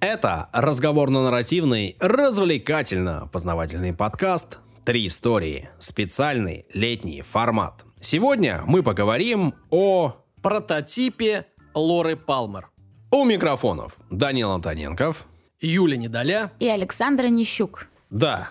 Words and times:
Это 0.00 0.48
разговорно-нарративный, 0.54 1.94
развлекательно-познавательный 2.00 3.92
подкаст 3.92 4.58
«Три 4.86 5.06
истории». 5.06 5.68
Специальный 5.78 6.64
летний 6.72 7.20
формат. 7.20 7.84
Сегодня 8.00 8.62
мы 8.66 8.82
поговорим 8.82 9.54
о... 9.68 10.16
Прототипе 10.40 11.44
Лоры 11.74 12.16
Палмер. 12.16 12.70
У 13.10 13.26
микрофонов 13.26 13.98
Данил 14.08 14.52
Антоненков. 14.52 15.26
Юля 15.60 15.98
Недоля. 15.98 16.50
И 16.60 16.66
Александра 16.66 17.26
Нищук. 17.26 17.88
Да, 18.08 18.48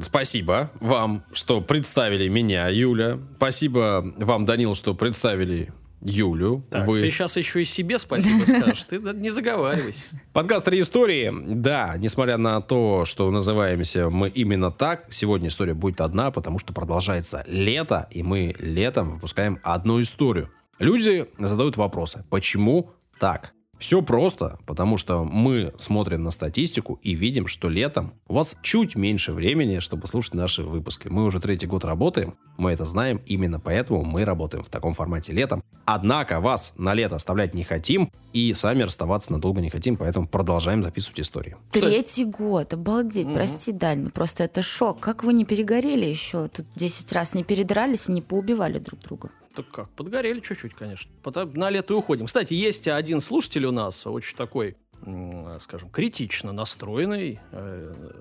спасибо 0.00 0.70
вам, 0.80 1.24
что 1.34 1.60
представили 1.60 2.28
меня, 2.28 2.68
Юля. 2.68 3.18
Спасибо 3.36 4.02
вам, 4.16 4.46
Данил, 4.46 4.74
что 4.74 4.94
представили 4.94 5.74
Юлю. 6.00 6.64
Так, 6.70 6.86
Вы- 6.86 7.00
ты 7.00 7.10
сейчас 7.10 7.36
еще 7.36 7.62
и 7.62 7.64
себе 7.64 7.98
спасибо 7.98 8.44
скажешь. 8.44 8.84
Ты 8.84 8.98
не 8.98 9.30
заговаривайся. 9.30 10.04
Подкаст 10.32 10.64
«Три 10.66 10.80
истории». 10.80 11.32
Да, 11.46 11.94
несмотря 11.98 12.36
на 12.36 12.60
то, 12.60 13.04
что 13.04 13.30
называемся 13.30 14.10
мы 14.10 14.28
именно 14.28 14.70
так, 14.70 15.06
сегодня 15.10 15.48
история 15.48 15.74
будет 15.74 16.00
одна, 16.00 16.30
потому 16.30 16.58
что 16.58 16.72
продолжается 16.72 17.44
лето, 17.46 18.08
и 18.10 18.22
мы 18.22 18.54
летом 18.58 19.14
выпускаем 19.14 19.58
одну 19.62 20.00
историю. 20.00 20.50
Люди 20.78 21.26
задают 21.38 21.76
вопросы. 21.76 22.24
Почему 22.30 22.90
так? 23.18 23.52
Все 23.78 24.00
просто, 24.00 24.58
потому 24.66 24.96
что 24.96 25.24
мы 25.24 25.74
смотрим 25.76 26.22
на 26.22 26.30
статистику 26.30 26.98
и 27.02 27.14
видим, 27.14 27.46
что 27.46 27.68
летом 27.68 28.14
у 28.26 28.34
вас 28.34 28.56
чуть 28.62 28.96
меньше 28.96 29.32
времени, 29.32 29.80
чтобы 29.80 30.06
слушать 30.06 30.34
наши 30.34 30.62
выпуски. 30.62 31.08
Мы 31.08 31.24
уже 31.24 31.40
третий 31.40 31.66
год 31.66 31.84
работаем, 31.84 32.36
мы 32.56 32.70
это 32.72 32.84
знаем, 32.84 33.20
именно 33.26 33.60
поэтому 33.60 34.02
мы 34.02 34.24
работаем 34.24 34.64
в 34.64 34.68
таком 34.68 34.94
формате 34.94 35.32
летом. 35.32 35.62
Однако 35.84 36.40
вас 36.40 36.72
на 36.76 36.94
лето 36.94 37.16
оставлять 37.16 37.54
не 37.54 37.64
хотим 37.64 38.10
и 38.32 38.54
сами 38.54 38.82
расставаться 38.82 39.30
надолго 39.32 39.60
не 39.60 39.70
хотим, 39.70 39.96
поэтому 39.96 40.26
продолжаем 40.26 40.82
записывать 40.82 41.20
истории. 41.20 41.56
Третий 41.70 42.24
год, 42.24 42.72
обалдеть, 42.72 43.26
Мгм. 43.26 43.34
прости, 43.34 43.72
Даль, 43.72 43.98
ну 43.98 44.10
просто 44.10 44.44
это 44.44 44.62
шок. 44.62 45.00
Как 45.00 45.22
вы 45.22 45.32
не 45.34 45.44
перегорели 45.44 46.06
еще? 46.06 46.48
Тут 46.48 46.66
10 46.76 47.12
раз 47.12 47.34
не 47.34 47.44
передрались 47.44 48.08
и 48.08 48.12
не 48.12 48.22
поубивали 48.22 48.78
друг 48.78 49.00
друга. 49.00 49.30
Так 49.56 49.68
как, 49.70 49.88
подгорели 49.90 50.40
чуть-чуть, 50.40 50.74
конечно. 50.74 51.10
Потом 51.22 51.50
на 51.54 51.70
лето 51.70 51.94
и 51.94 51.96
уходим. 51.96 52.26
Кстати, 52.26 52.52
есть 52.52 52.86
один 52.88 53.20
слушатель 53.20 53.64
у 53.64 53.72
нас, 53.72 54.06
очень 54.06 54.36
такой, 54.36 54.76
м, 55.06 55.58
скажем, 55.60 55.88
критично 55.88 56.52
настроенный, 56.52 57.40
э, 57.52 58.12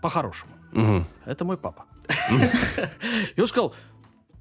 по-хорошему. 0.00 0.52
Мгм. 0.70 1.06
Это 1.24 1.44
мой 1.44 1.56
папа. 1.58 1.86
И 3.34 3.40
он 3.40 3.46
сказал, 3.48 3.74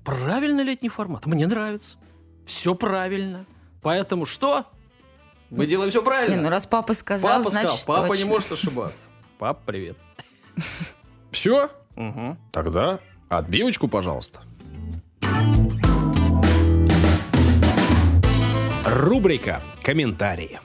правильный 0.03 0.63
летний 0.63 0.89
формат, 0.89 1.25
мне 1.25 1.47
нравится. 1.47 1.97
Все 2.45 2.75
правильно. 2.75 3.45
Поэтому 3.81 4.25
что? 4.25 4.65
Мы 5.49 5.65
делаем 5.65 5.89
все 5.89 5.99
Не, 5.99 6.03
ну 6.03 6.09
правильно. 6.11 6.49
раз 6.49 6.67
папа 6.67 6.93
сказал, 6.93 7.39
Папа 7.39 7.49
значит 7.49 7.71
сказал, 7.71 8.03
папа 8.03 8.13
не 8.13 8.25
может 8.25 8.51
ошибаться. 8.51 9.09
Пап, 9.39 9.63
привет. 9.65 9.97
Все? 11.31 11.71
Тогда 12.51 12.99
отбивочку, 13.29 13.87
пожалуйста. 13.87 14.41
Рубрика 19.05 19.61
«Комментарии». 19.83 20.59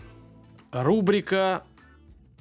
Рубрика 0.72 1.62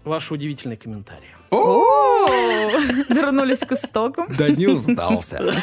«Ваши 0.06 0.34
удивительные 0.34 0.78
комментарии». 0.78 1.36
О, 1.50 2.26
Вернулись 3.10 3.66
к 3.66 3.74
истокам. 3.74 4.30
Данил 4.38 4.78
сдался. 4.78 5.42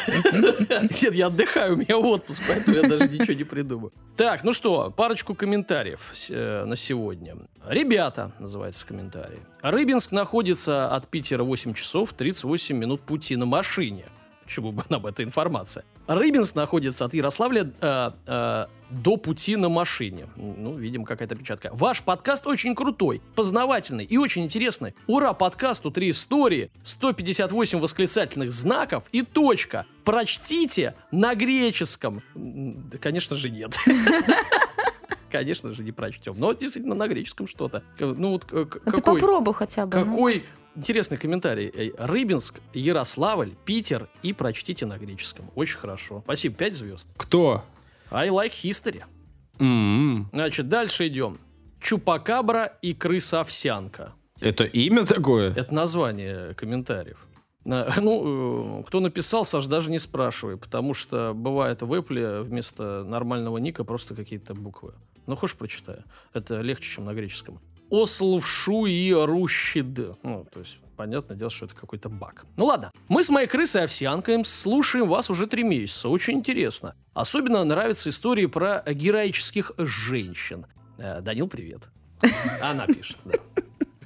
Нет, 1.01 1.15
я 1.15 1.25
отдыхаю, 1.25 1.73
у 1.73 1.77
меня 1.77 1.97
отпуск, 1.97 2.43
поэтому 2.47 2.77
я 2.77 2.83
даже 2.83 3.09
ничего 3.09 3.33
не 3.33 3.45
придумаю. 3.45 3.91
Так, 4.15 4.43
ну 4.43 4.53
что, 4.53 4.91
парочку 4.95 5.33
комментариев 5.33 6.13
э, 6.29 6.65
на 6.65 6.75
сегодня. 6.75 7.35
Ребята, 7.67 8.31
называется 8.37 8.85
комментарий. 8.85 9.39
Рыбинск 9.63 10.11
находится 10.11 10.93
от 10.93 11.07
Питера 11.07 11.43
8 11.43 11.73
часов 11.73 12.13
38 12.13 12.77
минут 12.77 13.01
пути 13.01 13.35
на 13.37 13.47
машине. 13.47 14.05
Почему 14.43 14.71
бы 14.71 14.83
нам 14.89 15.07
эта 15.07 15.23
информация? 15.23 15.83
Рыбинск 16.07 16.55
находится 16.55 17.05
от 17.05 17.13
Ярославля 17.13 17.69
э, 17.81 18.11
э, 18.27 18.65
до 18.89 19.17
пути 19.17 19.57
на 19.57 19.67
машине. 19.67 20.27
Ну, 20.37 20.73
видимо, 20.77 21.05
какая-то 21.05 21.35
печатка. 21.35 21.69
Ваш 21.73 22.01
подкаст 22.01 22.47
очень 22.47 22.75
крутой, 22.75 23.21
познавательный 23.35 24.05
и 24.05 24.17
очень 24.17 24.43
интересный. 24.45 24.95
Ура 25.07 25.33
подкасту 25.33 25.91
«Три 25.91 26.11
истории», 26.11 26.71
158 26.83 27.79
восклицательных 27.79 28.53
знаков 28.53 29.03
и 29.11 29.21
точка. 29.21 29.85
Прочтите 30.05 30.95
на 31.11 31.35
греческом. 31.35 32.23
Да, 32.35 32.97
конечно 32.99 33.35
же, 33.35 33.49
нет. 33.49 33.75
Конечно 35.29 35.73
же, 35.73 35.83
не 35.83 35.91
прочтем. 35.91 36.35
Но 36.39 36.53
действительно 36.53 36.95
на 36.95 37.05
греческом 37.09 37.47
что-то. 37.47 37.83
Ну 37.99 38.31
вот 38.31 38.45
к- 38.45 38.65
к- 38.65 38.75
Ну 38.85 38.91
ты 38.93 38.97
какой... 38.97 39.19
попробуй 39.19 39.53
хотя 39.53 39.85
бы. 39.85 39.97
ну. 40.05 40.15
Интересный 40.77 41.17
комментарий. 41.17 41.71
Эй, 41.73 41.93
Рыбинск, 41.97 42.59
Ярославль, 42.71 43.55
Питер 43.65 44.09
и 44.21 44.31
прочтите 44.31 44.85
на 44.85 44.99
греческом. 44.99 45.49
Очень 45.55 45.79
хорошо. 45.79 46.21
Спасибо, 46.23 46.55
5 46.55 46.73
звезд. 46.75 47.07
Кто? 47.17 47.65
I 48.11 48.29
like 48.29 48.51
history. 48.51 49.03
М-м. 49.57 50.29
Значит, 50.31 50.69
дальше 50.69 51.07
идем. 51.07 51.39
Чупакабра 51.81 52.77
и 52.83 52.93
крыса-овсянка. 52.93 54.13
Это 54.39 54.65
имя 54.65 55.03
такое? 55.03 55.51
Это 55.51 55.73
название 55.73 56.53
комментариев. 56.53 57.25
Ну, 57.67 58.79
э, 58.79 58.83
кто 58.83 59.01
написал, 59.01 59.43
Саш, 59.43 59.65
даже 59.65 59.91
не 59.91 59.97
спрашивай, 59.97 60.55
потому 60.57 60.93
что 60.93 61.33
бывает 61.33 61.81
в 61.81 61.91
Apple 61.91 62.43
вместо 62.43 63.03
нормального 63.03 63.57
ника 63.57 63.83
просто 63.83 64.15
какие-то 64.15 64.53
буквы. 64.53 64.93
Ну, 65.25 65.35
хочешь, 65.35 65.57
прочитаю? 65.57 66.05
Это 66.33 66.61
легче, 66.61 66.89
чем 66.89 67.05
на 67.05 67.13
греческом. 67.13 67.59
Ословшу 67.89 68.85
и 68.85 69.11
рущид. 69.13 69.97
Ну, 70.23 70.45
то 70.51 70.59
есть, 70.59 70.77
понятное 70.95 71.37
дело, 71.37 71.49
что 71.49 71.65
это 71.65 71.75
какой-то 71.75 72.09
баг. 72.09 72.45
Ну 72.57 72.65
ладно, 72.65 72.91
мы 73.07 73.23
с 73.23 73.29
моей 73.29 73.47
крысой 73.47 73.83
овсянкой 73.83 74.43
слушаем 74.45 75.07
вас 75.07 75.29
уже 75.29 75.47
три 75.47 75.63
месяца. 75.63 76.09
Очень 76.09 76.35
интересно. 76.39 76.95
Особенно 77.13 77.63
нравятся 77.63 78.09
истории 78.09 78.45
про 78.47 78.83
героических 78.85 79.71
женщин. 79.77 80.65
Э, 80.97 81.21
Данил, 81.21 81.47
привет. 81.47 81.89
Она 82.61 82.87
пишет, 82.87 83.17
да. 83.25 83.33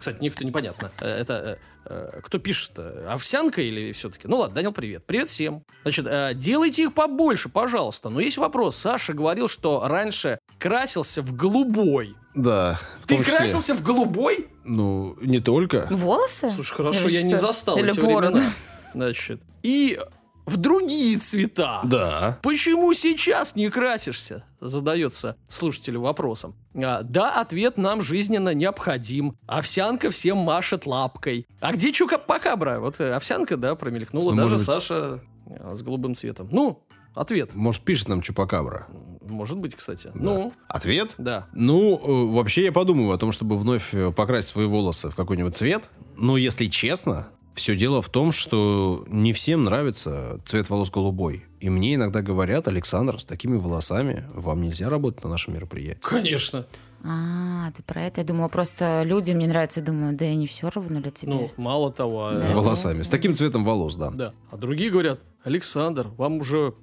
Кстати, 0.01 0.17
никто 0.21 0.43
непонятно. 0.43 0.91
Э, 0.99 1.05
Это 1.07 1.59
э, 1.85 2.15
э, 2.15 2.21
кто 2.23 2.39
пишет? 2.39 2.77
Овсянка 2.79 3.61
или 3.61 3.91
все-таки? 3.91 4.27
Ну 4.27 4.37
ладно, 4.37 4.55
Данил, 4.55 4.71
привет. 4.73 5.05
Привет 5.05 5.29
всем. 5.29 5.63
Значит, 5.83 6.37
делайте 6.37 6.83
их 6.83 6.93
побольше, 6.95 7.49
пожалуйста. 7.49 8.09
Но 8.09 8.19
есть 8.19 8.37
вопрос. 8.37 8.75
Саша 8.77 9.13
говорил, 9.13 9.47
что 9.47 9.87
раньше 9.87 10.39
красился 10.61 11.21
в 11.21 11.33
голубой. 11.35 12.15
Да, 12.35 12.79
в 12.99 13.07
Ты 13.07 13.15
том 13.15 13.23
числе. 13.23 13.37
красился 13.39 13.75
в 13.75 13.81
голубой? 13.83 14.47
Ну, 14.63 15.17
не 15.21 15.39
только. 15.39 15.87
Волосы? 15.89 16.51
Слушай, 16.51 16.75
хорошо, 16.75 17.07
Или 17.07 17.15
я 17.17 17.23
не 17.23 17.35
застал 17.35 17.77
Или 17.77 17.89
эти 17.89 17.99
бороду? 17.99 18.37
времена. 18.37 18.51
Значит, 18.93 19.41
и 19.63 19.99
в 20.45 20.57
другие 20.57 21.17
цвета. 21.17 21.81
Да. 21.83 22.39
Почему 22.41 22.93
сейчас 22.93 23.55
не 23.55 23.69
красишься? 23.69 24.43
Задается 24.59 25.35
слушателю 25.47 26.01
вопросом. 26.01 26.55
А, 26.75 27.01
да, 27.03 27.31
ответ 27.41 27.77
нам 27.77 28.01
жизненно 28.01 28.53
необходим. 28.53 29.35
Овсянка 29.47 30.09
всем 30.09 30.37
машет 30.37 30.85
лапкой. 30.85 31.47
А 31.59 31.73
где 31.73 31.91
чупакабра? 31.91 32.79
Вот 32.79 32.99
э, 32.99 33.13
овсянка, 33.13 33.57
да, 33.57 33.75
промелькнула. 33.75 34.31
Ну, 34.31 34.37
Даже 34.37 34.41
может 34.55 34.57
быть- 34.59 34.65
Саша 34.67 35.19
э, 35.47 35.75
с 35.75 35.81
голубым 35.83 36.15
цветом. 36.15 36.49
Ну, 36.51 36.83
ответ. 37.13 37.53
Может, 37.53 37.83
пишет 37.83 38.07
нам 38.07 38.21
Чупакабра. 38.21 38.87
Может 39.21 39.57
быть, 39.59 39.75
кстати. 39.75 40.07
Да. 40.07 40.11
Ну, 40.15 40.53
Ответ? 40.67 41.15
да. 41.17 41.47
Ну, 41.53 41.97
э, 41.97 42.33
вообще 42.33 42.65
я 42.65 42.71
подумываю 42.71 43.13
о 43.13 43.17
том, 43.17 43.31
чтобы 43.31 43.57
вновь 43.57 43.93
э, 43.93 44.11
покрасить 44.11 44.49
свои 44.49 44.65
волосы 44.65 45.09
в 45.09 45.15
какой-нибудь 45.15 45.55
цвет. 45.55 45.83
Но 46.17 46.35
если 46.37 46.65
честно, 46.67 47.27
все 47.53 47.75
дело 47.77 48.01
в 48.01 48.09
том, 48.09 48.31
что 48.31 49.05
не 49.07 49.31
всем 49.31 49.63
нравится 49.63 50.41
цвет 50.45 50.69
волос 50.69 50.89
голубой. 50.89 51.45
И 51.59 51.69
мне 51.69 51.95
иногда 51.95 52.21
говорят, 52.21 52.67
Александр, 52.67 53.19
с 53.19 53.25
такими 53.25 53.55
волосами 53.57 54.25
вам 54.33 54.61
нельзя 54.61 54.89
работать 54.89 55.23
на 55.23 55.29
нашем 55.29 55.53
мероприятии. 55.53 55.99
Конечно. 56.01 56.65
А, 57.03 57.71
ты 57.75 57.81
про 57.83 58.01
это. 58.03 58.21
Я 58.21 58.27
думала, 58.27 58.47
просто 58.47 59.03
людям 59.05 59.39
не 59.39 59.47
нравится. 59.47 59.81
Думаю, 59.81 60.15
да 60.15 60.25
и 60.25 60.35
не 60.35 60.45
все 60.47 60.69
равно 60.69 60.99
для 61.01 61.11
тебя. 61.11 61.33
Ну, 61.33 61.51
мало 61.57 61.91
того. 61.91 62.27
а, 62.27 62.39
Да. 62.39 62.51
Волосами. 62.53 63.01
С 63.03 63.09
таким 63.09 63.33
цветом 63.35 63.63
волос, 63.65 63.95
да. 63.95 64.11
Да. 64.11 64.33
А 64.51 64.57
другие 64.57 64.91
говорят, 64.91 65.19
Александр, 65.43 66.07
вам 66.17 66.39
уже 66.39 66.73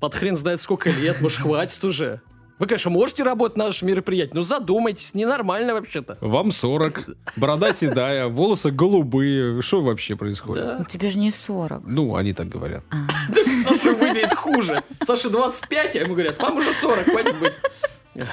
под 0.00 0.14
хрен 0.14 0.36
знает 0.36 0.60
сколько 0.60 0.90
лет, 0.90 1.20
может, 1.20 1.40
хватит 1.40 1.82
уже. 1.84 2.20
Вы, 2.58 2.66
конечно, 2.66 2.90
можете 2.90 3.22
работать 3.22 3.56
на 3.56 3.66
нашем 3.66 3.86
мероприятии, 3.86 4.32
но 4.34 4.42
задумайтесь, 4.42 5.14
ненормально 5.14 5.74
вообще-то. 5.74 6.18
Вам 6.20 6.50
40, 6.50 7.08
борода 7.36 7.70
седая, 7.72 8.26
волосы 8.26 8.72
голубые. 8.72 9.62
Что 9.62 9.80
вообще 9.80 10.16
происходит? 10.16 10.64
Да. 10.64 10.76
Ну, 10.80 10.84
тебе 10.84 11.10
же 11.10 11.20
не 11.20 11.30
40. 11.30 11.82
Ну, 11.86 12.16
они 12.16 12.32
так 12.32 12.48
говорят. 12.48 12.82
Даже 13.28 13.50
Саша 13.62 13.94
выглядит 13.94 14.34
хуже. 14.34 14.82
Саша 15.02 15.30
25, 15.30 15.94
а 15.94 15.98
ему 16.00 16.14
говорят, 16.14 16.38
вам 16.40 16.56
уже 16.56 16.72
40, 16.72 17.04
хватит 17.04 17.38
быть 17.38 17.54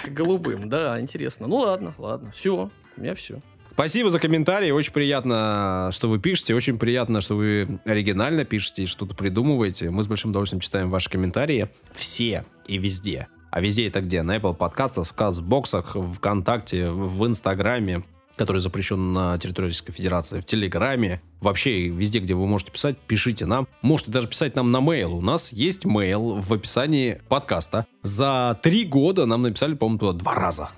голубым. 0.08 0.70
Да, 0.70 1.00
интересно. 1.00 1.48
Ну 1.48 1.58
ладно, 1.58 1.94
ладно, 1.98 2.32
все, 2.32 2.72
у 2.98 3.02
меня 3.02 3.16
все. 3.16 3.42
Спасибо 3.76 4.10
за 4.10 4.20
комментарии. 4.20 4.72
Очень 4.72 4.94
приятно, 4.94 5.90
что 5.92 6.10
вы 6.10 6.18
пишете. 6.18 6.56
Очень 6.56 6.80
приятно, 6.80 7.20
что 7.20 7.36
вы 7.36 7.82
оригинально 7.84 8.46
пишете 8.46 8.84
и 8.84 8.86
что-то 8.86 9.16
придумываете. 9.16 9.90
Мы 9.90 10.02
с 10.02 10.08
большим 10.08 10.30
удовольствием 10.30 10.62
читаем 10.62 10.90
ваши 10.90 11.10
комментарии. 11.10 11.68
Все 11.92 12.46
и 12.68 12.78
везде. 12.78 13.28
А 13.52 13.60
везде 13.60 13.90
это 13.90 14.00
где? 14.00 14.22
На 14.22 14.38
Apple 14.38 14.56
подкастах, 14.56 15.06
в 15.06 15.14
Казбоксах, 15.14 15.98
ВКонтакте, 15.98 16.90
в 16.90 17.28
Инстаграме, 17.28 18.06
который 18.38 18.62
запрещен 18.62 19.12
на 19.12 19.38
территории 19.40 19.68
Российской 19.68 19.92
Федерации, 19.92 20.40
в 20.40 20.46
Телеграме, 20.46 21.22
вообще 21.42 21.90
везде, 21.90 22.20
где 22.20 22.34
вы 22.34 22.48
можете 22.48 22.72
писать, 22.72 22.98
пишите 22.98 23.46
нам. 23.46 23.68
Можете 23.82 24.10
даже 24.10 24.30
писать 24.30 24.56
нам 24.56 24.72
на 24.72 24.78
mail. 24.78 25.08
У 25.08 25.22
нас 25.22 25.52
есть 25.52 25.84
mail 25.84 26.40
в 26.40 26.54
описании 26.54 27.22
подкаста. 27.28 27.86
За 28.04 28.58
три 28.64 28.86
года 28.86 29.26
нам 29.26 29.42
написали, 29.42 29.74
по-моему, 29.74 30.00
туда 30.00 30.14
два 30.18 30.34
раза. 30.34 30.70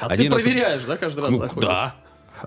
А 0.00 0.16
ты 0.16 0.28
проверяешь, 0.30 0.82
да, 0.82 0.96
каждый 0.96 1.20
раз 1.20 1.30
Ну, 1.30 1.36
заходишь? 1.38 1.68
Да, 1.68 1.94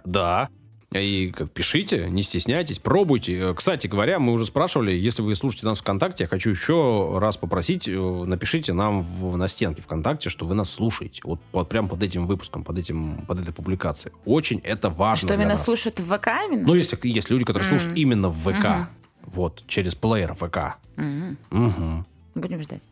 да. 0.06 0.50
И 0.92 1.32
как, 1.36 1.52
пишите, 1.52 2.08
не 2.10 2.22
стесняйтесь, 2.24 2.80
пробуйте. 2.80 3.38
Э, 3.38 3.54
Кстати 3.54 3.88
говоря, 3.88 4.18
мы 4.18 4.32
уже 4.32 4.46
спрашивали, 4.46 4.94
если 4.94 5.22
вы 5.24 5.36
слушаете 5.36 5.66
нас 5.66 5.82
ВКонтакте, 5.82 6.24
я 6.24 6.28
хочу 6.30 6.52
еще 6.52 7.18
раз 7.20 7.36
попросить, 7.36 7.90
э, 7.90 7.92
напишите 7.92 8.72
нам 8.72 9.02
в, 9.02 9.36
на 9.36 9.50
стенке 9.50 9.82
ВКонтакте, 9.82 10.30
что 10.30 10.46
вы 10.46 10.56
нас 10.56 10.70
слушаете. 10.70 11.22
Вот, 11.26 11.42
вот 11.52 11.68
прям 11.68 11.90
под 11.90 12.02
этим 12.02 12.26
выпуском, 12.26 12.64
под, 12.64 12.78
этим, 12.78 13.26
под 13.28 13.40
этой 13.40 13.54
публикацией. 13.54 14.14
Очень 14.24 14.60
это 14.60 14.90
важно 14.90 15.28
Что 15.28 15.34
именно 15.36 15.50
нас. 15.50 15.66
слушают 15.66 16.00
в 16.00 16.06
ВК 16.18 16.28
именно? 16.48 16.66
Ну, 16.66 16.76
если 16.76 16.98
есть 17.04 17.30
люди, 17.30 17.44
которые 17.44 17.68
Мгм. 17.70 17.80
слушают 17.80 17.98
именно 18.00 18.30
в 18.30 18.38
ВК, 18.40 18.64
Мгм. 18.66 18.88
вот, 19.24 19.64
через 19.68 19.96
плеер 19.96 20.34
ВК. 20.34 20.78
Мгм. 20.96 21.38
Мгм. 21.50 22.06
Будем 22.36 22.62
ждать. 22.62 22.88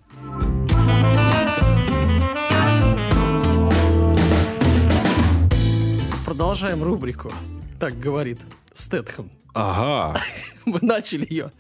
Продолжаем 6.34 6.82
рубрику. 6.82 7.32
Так 7.80 8.00
говорит 8.00 8.40
Стэтхэм. 8.74 9.30
Ага. 9.54 10.20
Мы 10.66 10.80
начали 10.82 11.28
ее 11.30 11.52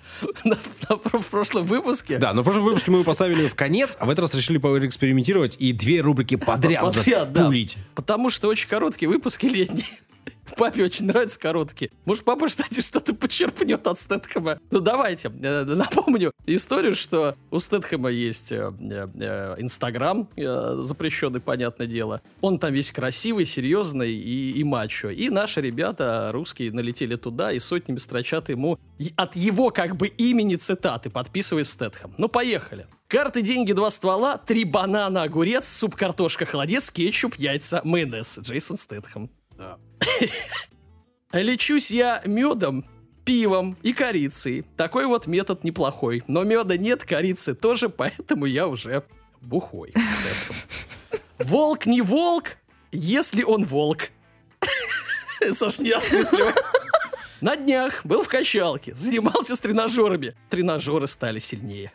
на- 0.44 0.58
на- 0.90 1.20
в 1.22 1.28
прошлом 1.28 1.68
выпуске. 1.68 2.18
Да, 2.18 2.34
но 2.34 2.42
в 2.42 2.46
прошлом 2.46 2.64
выпуске 2.64 2.90
мы 2.90 2.98
ее 2.98 3.04
поставили 3.04 3.48
в 3.48 3.54
конец, 3.54 3.96
а 4.00 4.08
в 4.08 4.10
этот 4.10 4.24
раз 4.24 4.34
решили 4.34 4.58
поэкспериментировать 4.58 5.58
и 5.60 5.74
две 5.74 6.02
рубрики 6.02 6.38
подряд, 6.38 6.82
Подряд, 6.82 7.32
да. 7.34 7.42
запулить. 7.42 7.78
Потому 7.94 8.32
что 8.32 8.48
очень 8.48 8.68
короткие 8.68 9.10
выпуски 9.10 9.46
летние. 9.46 9.86
Папе 10.58 10.84
очень 10.84 11.06
нравятся 11.08 11.40
короткие. 11.40 11.92
Может, 12.06 12.24
папа, 12.24 12.48
кстати, 12.48 12.82
что-то 12.82 13.14
почерпнет 13.16 13.88
от 13.88 14.00
Стэтхэма. 14.00 14.60
Ну, 14.72 14.80
давайте. 14.80 15.30
э, 15.30 15.64
Напомню 15.64 16.32
историю, 16.46 16.96
что 16.96 17.36
у 17.52 17.60
Стэтхэма 17.60 18.10
есть 18.10 18.52
э, 18.52 18.72
э, 18.80 19.56
Инстаграм, 19.58 20.30
запрещенный, 20.36 21.40
понятное 21.40 21.88
дело. 21.88 22.22
Он 22.42 22.60
там 22.60 22.74
весь 22.74 22.92
красивый, 22.92 23.46
серьезный 23.46 24.14
и, 24.14 24.52
и 24.52 24.64
мачо. 24.64 25.10
И 25.10 25.30
наши 25.30 25.62
ребята, 25.62 26.30
русские, 26.32 26.72
налетели 26.72 27.16
туда 27.16 27.52
и 27.52 27.60
сотнями 27.60 27.98
строчат 27.98 28.50
ему 28.50 28.80
от 29.16 29.36
его 29.36 29.70
как 29.72 29.96
бы 29.98 30.08
имени 30.08 30.56
цитаты, 30.56 31.10
подписывая 31.10 31.64
Стэтхэм. 31.64 32.16
Ну, 32.18 32.28
поехали. 32.30 32.88
Карты, 33.08 33.42
деньги, 33.42 33.74
два 33.74 33.92
ствола, 33.92 34.38
три 34.38 34.64
банана, 34.66 35.24
огурец, 35.24 35.68
суп, 35.68 35.96
картошка, 35.96 36.46
холодец, 36.46 36.90
кетчуп, 36.90 37.36
яйца, 37.36 37.82
майонез. 37.84 38.40
Джейсон 38.40 38.78
Стэтхэм. 38.78 39.30
Лечусь 41.34 41.92
я 41.92 42.22
медом, 42.26 42.86
пивом 43.26 43.78
и 43.82 43.94
корицей. 43.94 44.66
Такой 44.78 45.06
вот 45.06 45.28
метод 45.28 45.64
неплохой. 45.64 46.24
Но 46.28 46.44
меда 46.44 46.78
нет, 46.78 47.04
корицы 47.04 47.56
тоже, 47.56 47.90
поэтому 47.90 48.46
я 48.46 48.68
уже 48.68 49.04
бухой. 49.42 49.94
Волк 51.40 51.86
не 51.86 52.02
волк, 52.02 52.58
если 52.92 53.44
он 53.44 53.66
волк. 53.66 54.10
Саш, 55.52 55.80
не 55.80 55.92
осмыслю. 55.92 56.46
На 57.42 57.58
днях 57.58 58.06
был 58.06 58.24
в 58.24 58.30
качалке, 58.30 58.94
занимался 58.94 59.56
с 59.56 59.60
тренажерами. 59.60 60.36
Тренажеры 60.50 61.08
стали 61.08 61.40
сильнее. 61.40 61.92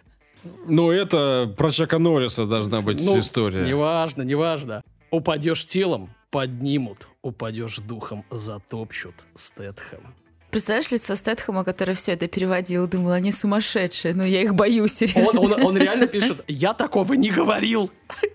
Ну, 0.67 0.91
это 0.91 1.53
про 1.57 1.71
Чака 1.71 1.99
Норриса 1.99 2.45
должна 2.45 2.81
быть 2.83 3.03
Ну, 3.03 3.19
история. 3.19 3.65
Неважно, 3.65 4.23
неважно. 4.23 4.83
Упадешь 5.11 5.65
телом, 5.65 6.11
поднимут. 6.31 7.08
Упадешь 7.23 7.79
духом, 7.79 8.25
затопчут. 8.31 9.15
Стэтхэм. 9.35 10.15
Представляешь 10.51 10.91
лицо 10.91 11.15
Стэтхэма, 11.15 11.63
который 11.65 11.95
все 11.95 12.13
это 12.13 12.27
переводил, 12.27 12.87
думал, 12.89 13.13
они 13.13 13.33
сумасшедшие, 13.33 14.15
но 14.15 14.25
я 14.25 14.41
их 14.41 14.55
боюсь. 14.55 15.03
реально. 15.03 15.41
Он, 15.41 15.53
он- 15.53 15.63
он 15.63 15.77
реально 15.77 16.07
пишет, 16.07 16.43
я 16.49 16.73
такого 16.75 17.13
не 17.15 17.31
говорил. 17.31 17.91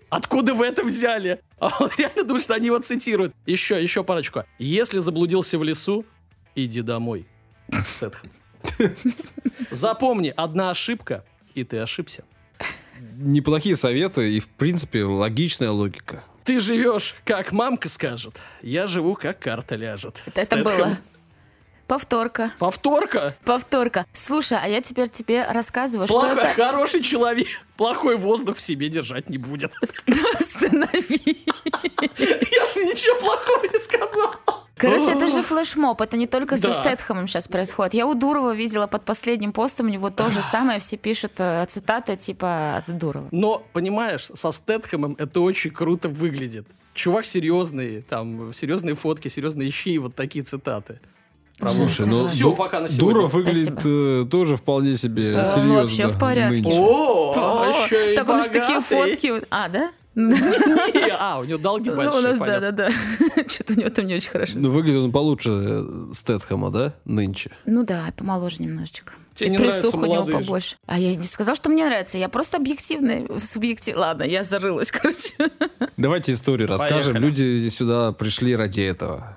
Откуда 0.09 0.53
вы 0.53 0.65
это 0.68 0.83
взяли? 0.83 1.39
А 1.59 1.71
он 1.80 1.89
реально 1.97 2.24
думает, 2.24 2.44
что 2.44 2.53
они 2.56 2.68
его 2.68 2.77
цитируют. 2.80 3.33
Еще, 3.47 3.81
еще 3.81 4.03
парочку. 4.03 4.44
Если 4.59 5.00
заблудился 5.00 5.57
в 5.57 5.63
лесу, 5.63 6.06
иди 6.53 6.81
домой. 6.81 7.25
Стэтхэм. 7.71 8.30
Запомни, 9.71 10.31
одна 10.35 10.69
ошибка, 10.69 11.25
и 11.56 11.63
ты 11.63 11.77
ошибся. 11.80 12.25
Неплохие 13.18 13.75
советы 13.75 14.33
и, 14.35 14.39
в 14.39 14.47
принципе, 14.50 15.03
логичная 15.03 15.71
логика. 15.71 16.24
Ты 16.44 16.60
живешь, 16.60 17.16
как 17.25 17.51
мамка 17.51 17.88
скажет. 17.88 18.42
Я 18.62 18.88
живу, 18.88 19.16
как 19.16 19.40
карта 19.40 19.75
ляжет. 19.75 20.22
Это 20.25 20.45
Стэтхэм. 20.45 20.63
было. 20.63 20.98
Повторка. 21.88 22.51
Повторка. 22.60 23.36
Повторка. 23.45 24.06
Слушай, 24.13 24.57
а 24.62 24.68
я 24.68 24.81
теперь 24.81 25.10
тебе 25.10 25.45
рассказываю, 25.45 26.07
что 26.07 26.19
Плохой, 26.19 26.44
это... 26.44 26.54
хороший 26.54 27.04
человек. 27.04 27.48
Плохой 27.78 28.16
воздух 28.16 28.57
в 28.57 28.62
себе 28.62 28.90
держать 28.90 29.30
не 29.30 29.38
будет. 29.38 29.74
Останови. 30.40 31.45
Я 32.18 32.66
же 32.74 32.86
ничего 32.86 33.19
плохого 33.19 33.66
не 33.72 33.80
сказал. 33.80 34.36
Короче, 34.88 35.12
это 35.12 35.30
же 35.30 35.41
флешмоб, 35.41 36.01
это 36.01 36.18
не 36.18 36.27
только 36.27 36.57
со. 36.57 36.71
Стэтхэмом 36.74 37.27
сейчас 37.27 37.47
происходит. 37.47 37.94
Я 37.94 38.06
у 38.07 38.13
Дурова 38.13 38.53
видела 38.53 38.88
под 38.88 39.03
последним 39.06 39.51
постом, 39.53 39.88
у 39.88 39.89
него 39.89 40.09
то 40.09 40.30
же 40.30 40.41
самое, 40.41 40.80
все 40.80 40.97
пишут 40.97 41.33
э, 41.38 41.65
цитаты 41.69 42.15
типа 42.15 42.77
от 42.77 42.97
Дурова. 42.97 43.27
Но, 43.31 43.63
понимаешь, 43.74 44.30
со 44.33 44.51
Стэтхэмом 44.51 45.15
это 45.18 45.39
очень 45.41 45.71
круто 45.71 46.09
выглядит. 46.09 46.68
Чувак 46.94 47.25
серьезный, 47.25 48.01
там, 48.01 48.53
серьезные 48.53 48.95
фотки, 48.95 49.27
серьезные 49.27 49.71
щи 49.71 49.89
и 49.89 49.97
вот 49.97 50.15
такие 50.15 50.44
цитаты. 50.45 51.00
Слушай, 51.59 52.07
ну, 52.07 52.27
Всё, 52.27 52.50
Ду- 52.50 52.56
пока 52.56 52.80
на 52.81 52.89
сегодня. 52.89 53.13
Дуров 53.13 53.33
выглядит 53.33 53.80
э, 53.85 54.25
тоже 54.30 54.57
вполне 54.57 54.97
себе 54.97 55.33
Э, 55.33 55.45
серьезно. 55.45 55.63
ну, 55.65 55.81
вообще 55.81 56.07
в 56.07 56.19
порядке. 56.19 56.63
О, 56.65 57.33
О, 57.35 57.65
еще 57.69 58.13
и 58.13 58.15
так 58.15 58.27
он 58.27 58.44
же 58.44 58.50
такие 58.50 58.81
фотки. 58.81 59.44
А, 59.50 59.69
да? 59.69 59.91
Не, 60.15 61.10
А, 61.19 61.39
у 61.39 61.44
него 61.44 61.57
долги 61.57 61.89
Ну, 61.89 61.95
большие, 61.95 62.33
да, 62.33 62.38
понятно. 62.39 62.71
да, 62.71 62.89
да. 62.89 63.50
Что-то 63.50 63.74
у 63.74 63.75
него 63.77 63.89
там 63.89 64.06
не 64.06 64.15
очень 64.15 64.30
хорошо. 64.30 64.54
Ну, 64.57 64.71
выглядит 64.71 65.00
он 65.01 65.12
получше 65.12 65.50
э, 65.51 66.13
Стэтхэма, 66.13 66.69
да, 66.69 66.94
нынче? 67.06 67.51
Ну 67.65 67.83
да, 67.83 68.13
помоложе 68.15 68.62
немножечко. 68.62 69.13
Тебе 69.33 69.50
не 69.50 69.57
нравятся 69.57 69.81
присух 69.81 70.01
у 70.04 70.06
него 70.06 70.25
побольше. 70.25 70.75
А 70.86 71.00
я 71.00 71.15
не 71.15 71.24
сказал, 71.24 71.56
что 71.56 71.69
мне 71.71 71.83
нравится. 71.86 72.19
Я 72.19 72.30
просто 72.30 72.57
объективный, 72.57 73.27
субъектив. 73.39 73.98
Ладно, 73.98 74.21
я 74.24 74.44
зарылась, 74.44 74.92
короче. 74.92 75.33
Давайте 75.98 76.33
историю 76.33 76.68
расскажем. 76.68 77.16
Люди 77.18 77.68
сюда 77.69 78.12
пришли 78.12 78.56
ради 78.56 78.81
этого. 78.81 79.36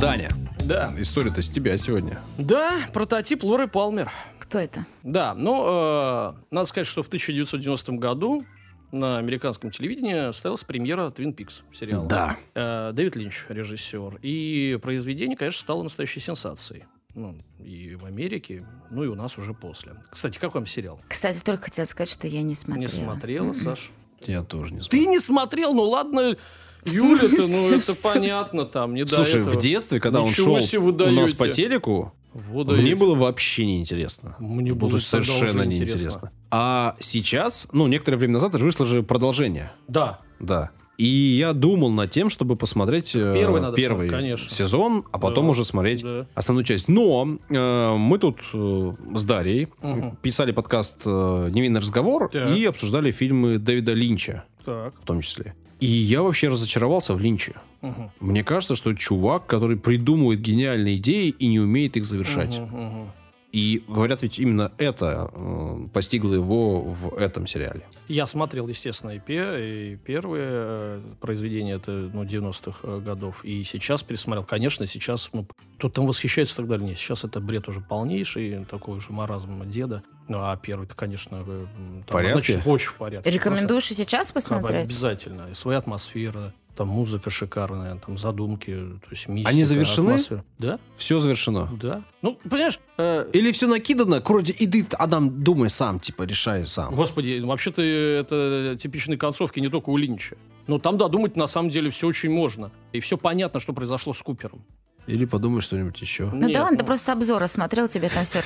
Даня, 0.00 0.30
Да. 0.64 0.92
история-то 0.98 1.42
с 1.42 1.48
тебя 1.48 1.76
сегодня. 1.76 2.18
Да, 2.38 2.72
прототип 2.92 3.44
Лоры 3.44 3.68
Палмер. 3.68 4.10
Кто 4.52 4.58
это? 4.58 4.84
Да, 5.02 5.32
ну, 5.32 5.64
э, 5.66 6.34
надо 6.50 6.66
сказать, 6.66 6.86
что 6.86 7.02
в 7.02 7.06
1990 7.06 7.92
году 7.92 8.44
на 8.90 9.16
американском 9.16 9.70
телевидении 9.70 10.26
состоялась 10.30 10.62
премьера 10.62 11.08
Twin 11.08 11.34
Peaks 11.34 11.62
сериала. 11.72 12.06
Да. 12.06 12.36
Э, 12.54 12.92
Дэвид 12.92 13.16
Линч, 13.16 13.46
режиссер. 13.48 14.18
И 14.20 14.78
произведение, 14.82 15.38
конечно, 15.38 15.58
стало 15.62 15.82
настоящей 15.82 16.20
сенсацией. 16.20 16.84
Ну, 17.14 17.38
и 17.64 17.94
в 17.94 18.04
Америке, 18.04 18.66
ну 18.90 19.04
и 19.04 19.06
у 19.06 19.14
нас 19.14 19.38
уже 19.38 19.54
после. 19.54 19.94
Кстати, 20.10 20.36
как 20.36 20.54
вам 20.54 20.66
сериал? 20.66 21.00
Кстати, 21.08 21.42
только 21.42 21.62
хотела 21.62 21.86
сказать, 21.86 22.12
что 22.12 22.26
я 22.26 22.42
не 22.42 22.54
смотрела. 22.54 22.82
Не 22.82 22.88
смотрела, 22.88 23.52
Саш? 23.54 23.90
Я 24.20 24.42
тоже 24.42 24.74
не 24.74 24.80
Ты 24.80 24.84
смотрел. 24.84 25.10
не 25.12 25.18
смотрел? 25.18 25.72
Ну 25.72 25.82
ладно, 25.84 26.36
Юля-то, 26.84 27.46
ну 27.46 27.70
это 27.72 27.94
понятно, 28.02 28.66
там, 28.66 28.92
не 28.94 29.04
до 29.04 29.16
Слушай, 29.16 29.40
этого. 29.40 29.54
в 29.54 29.58
детстве, 29.62 30.00
когда 30.00 30.20
Ничего 30.20 30.54
он 30.54 30.60
себе 30.60 30.80
шел 30.80 31.08
у 31.08 31.10
нас 31.10 31.32
по 31.32 31.48
телеку, 31.48 32.12
Вот 32.34 32.66
мне 32.68 32.76
даете. 32.76 32.94
было 32.96 33.14
вообще 33.14 33.66
неинтересно. 33.66 34.36
Мне 34.38 34.72
было 34.74 34.90
тогда 34.92 35.04
совершенно 35.04 35.62
неинтересно. 35.62 35.98
интересно. 35.98 36.32
А 36.50 36.96
сейчас, 37.00 37.66
ну, 37.72 37.86
некоторое 37.86 38.16
время 38.16 38.34
назад 38.34 38.52
же 38.58 38.64
вышло 38.64 38.86
же 38.86 39.02
продолжение. 39.02 39.72
Да, 39.88 40.20
Да. 40.40 40.70
И 40.98 41.06
я 41.06 41.52
думал 41.54 41.90
над 41.90 42.10
тем, 42.10 42.28
чтобы 42.28 42.54
посмотреть 42.54 43.16
э, 43.16 43.32
Первый 43.34 43.60
надо 43.62 43.74
первый 43.74 44.08
смотреть, 44.08 44.12
конечно. 44.12 44.50
сезон, 44.50 45.04
а 45.10 45.18
потом 45.18 45.46
Да, 45.46 45.50
уже 45.52 45.64
смотреть 45.64 46.02
да. 46.02 46.26
основную 46.34 46.64
часть. 46.64 46.86
Но 46.86 47.38
э, 47.48 47.96
мы 47.96 48.18
тут 48.18 48.38
э, 48.52 48.92
с 49.14 49.24
Дарьей 49.24 49.68
Мгм. 49.80 50.16
писали 50.22 50.52
подкаст 50.52 51.02
э, 51.06 51.50
«Невинный 51.52 51.80
разговор» 51.80 52.28
Так. 52.30 52.56
и 52.56 52.64
обсуждали 52.66 53.10
фильмы 53.10 53.58
Дэвида 53.58 53.94
Линча 53.94 54.44
так. 54.64 54.94
в 55.00 55.04
том 55.04 55.22
числе. 55.22 55.54
И 55.82 55.86
я 55.86 56.22
вообще 56.22 56.46
разочаровался 56.46 57.12
в 57.12 57.18
Линче. 57.18 57.54
Мгм. 57.80 58.12
Мне 58.20 58.44
кажется, 58.44 58.76
что 58.76 58.94
чувак, 58.94 59.46
который 59.46 59.76
придумывает 59.76 60.40
гениальные 60.40 60.98
идеи 60.98 61.30
и 61.30 61.48
не 61.48 61.58
умеет 61.58 61.96
их 61.96 62.04
завершать. 62.04 62.60
Мгм, 62.60 62.84
мгм. 62.84 63.12
И 63.52 63.84
говорят, 63.86 64.22
ведь 64.22 64.38
именно 64.38 64.72
это 64.78 65.30
э, 65.34 65.88
постигло 65.92 66.32
его 66.32 66.80
в 66.80 67.14
этом 67.16 67.46
сериале. 67.46 67.82
Я 68.08 68.24
смотрел, 68.24 68.66
естественно, 68.66 69.10
и, 69.10 69.18
пе- 69.18 69.92
и 69.92 69.96
первые 69.96 70.46
э, 70.48 71.02
произведения 71.20 71.74
это, 71.74 71.90
ну, 71.90 72.24
90-х 72.24 72.78
э, 72.82 73.00
годов, 73.00 73.44
и 73.44 73.62
сейчас 73.64 74.02
пересмотрел. 74.02 74.44
Конечно, 74.44 74.86
сейчас, 74.86 75.28
ну, 75.34 75.46
тут 75.78 75.92
там 75.92 76.06
восхищается 76.06 76.54
и 76.54 76.56
так 76.56 76.68
далее. 76.68 76.88
Нет, 76.88 76.98
сейчас 76.98 77.24
это 77.24 77.40
бред 77.40 77.68
уже 77.68 77.82
полнейший, 77.82 78.64
такой 78.64 78.96
уже 78.96 79.12
маразм 79.12 79.68
деда. 79.68 80.02
Ну, 80.28 80.38
а 80.38 80.56
первый-то, 80.56 80.94
конечно, 80.94 81.44
э, 81.46 81.66
там, 81.76 82.04
порядке? 82.06 82.54
значит, 82.54 82.66
очень 82.66 82.88
в 82.88 82.94
порядке. 82.94 83.30
Рекомендуешь 83.30 83.90
и 83.90 83.94
сейчас 83.94 84.32
Просто, 84.32 84.50
как 84.50 84.58
бы, 84.62 84.68
посмотреть? 84.68 84.88
Обязательно. 84.88 85.48
И 85.50 85.54
своя 85.54 85.78
атмосфера, 85.78 86.54
там 86.76 86.88
музыка 86.88 87.28
шикарная, 87.30 87.96
там 87.96 88.16
задумки, 88.18 88.72
то 88.74 89.08
есть 89.10 89.28
мистика, 89.28 89.50
Они 89.50 89.64
завершены? 89.64 90.06
атмосфера. 90.12 90.44
Да, 90.58 90.78
Все 90.96 91.20
завершено. 91.20 91.68
да. 91.80 92.02
Ну, 92.22 92.38
понимаешь, 92.48 92.78
э, 92.98 93.28
Или 93.32 93.52
все 93.52 93.66
накидано, 93.66 94.22
вроде 94.24 94.54
иди, 94.58 94.84
Адам, 94.92 95.42
думай 95.42 95.68
сам, 95.70 96.00
типа, 96.00 96.22
решай 96.22 96.66
сам. 96.66 96.94
Господи, 96.94 97.40
вообще-то 97.40 97.82
это 97.82 98.76
типичные 98.80 99.18
концовки 99.18 99.60
не 99.60 99.68
только 99.68 99.90
у 99.90 99.96
Линча. 99.96 100.36
Но 100.66 100.78
там 100.78 100.96
додумать 100.96 101.36
на 101.36 101.46
самом 101.46 101.70
деле 101.70 101.90
все 101.90 102.06
очень 102.06 102.30
можно. 102.30 102.70
И 102.92 103.00
все 103.00 103.18
понятно, 103.18 103.58
что 103.60 103.72
произошло 103.72 104.12
с 104.12 104.22
Купером. 104.22 104.64
Или 105.06 105.24
подумай 105.24 105.60
что-нибудь 105.60 106.00
еще. 106.00 106.26
Ну 106.32 106.46
Нет, 106.46 106.52
да 106.52 106.60
ладно, 106.62 106.76
ну, 106.76 106.78
ты 106.78 106.84
просто 106.86 107.12
обзоры 107.12 107.48
смотрел, 107.48 107.88
тебе 107.88 108.08
там 108.08 108.24
все 108.24 108.38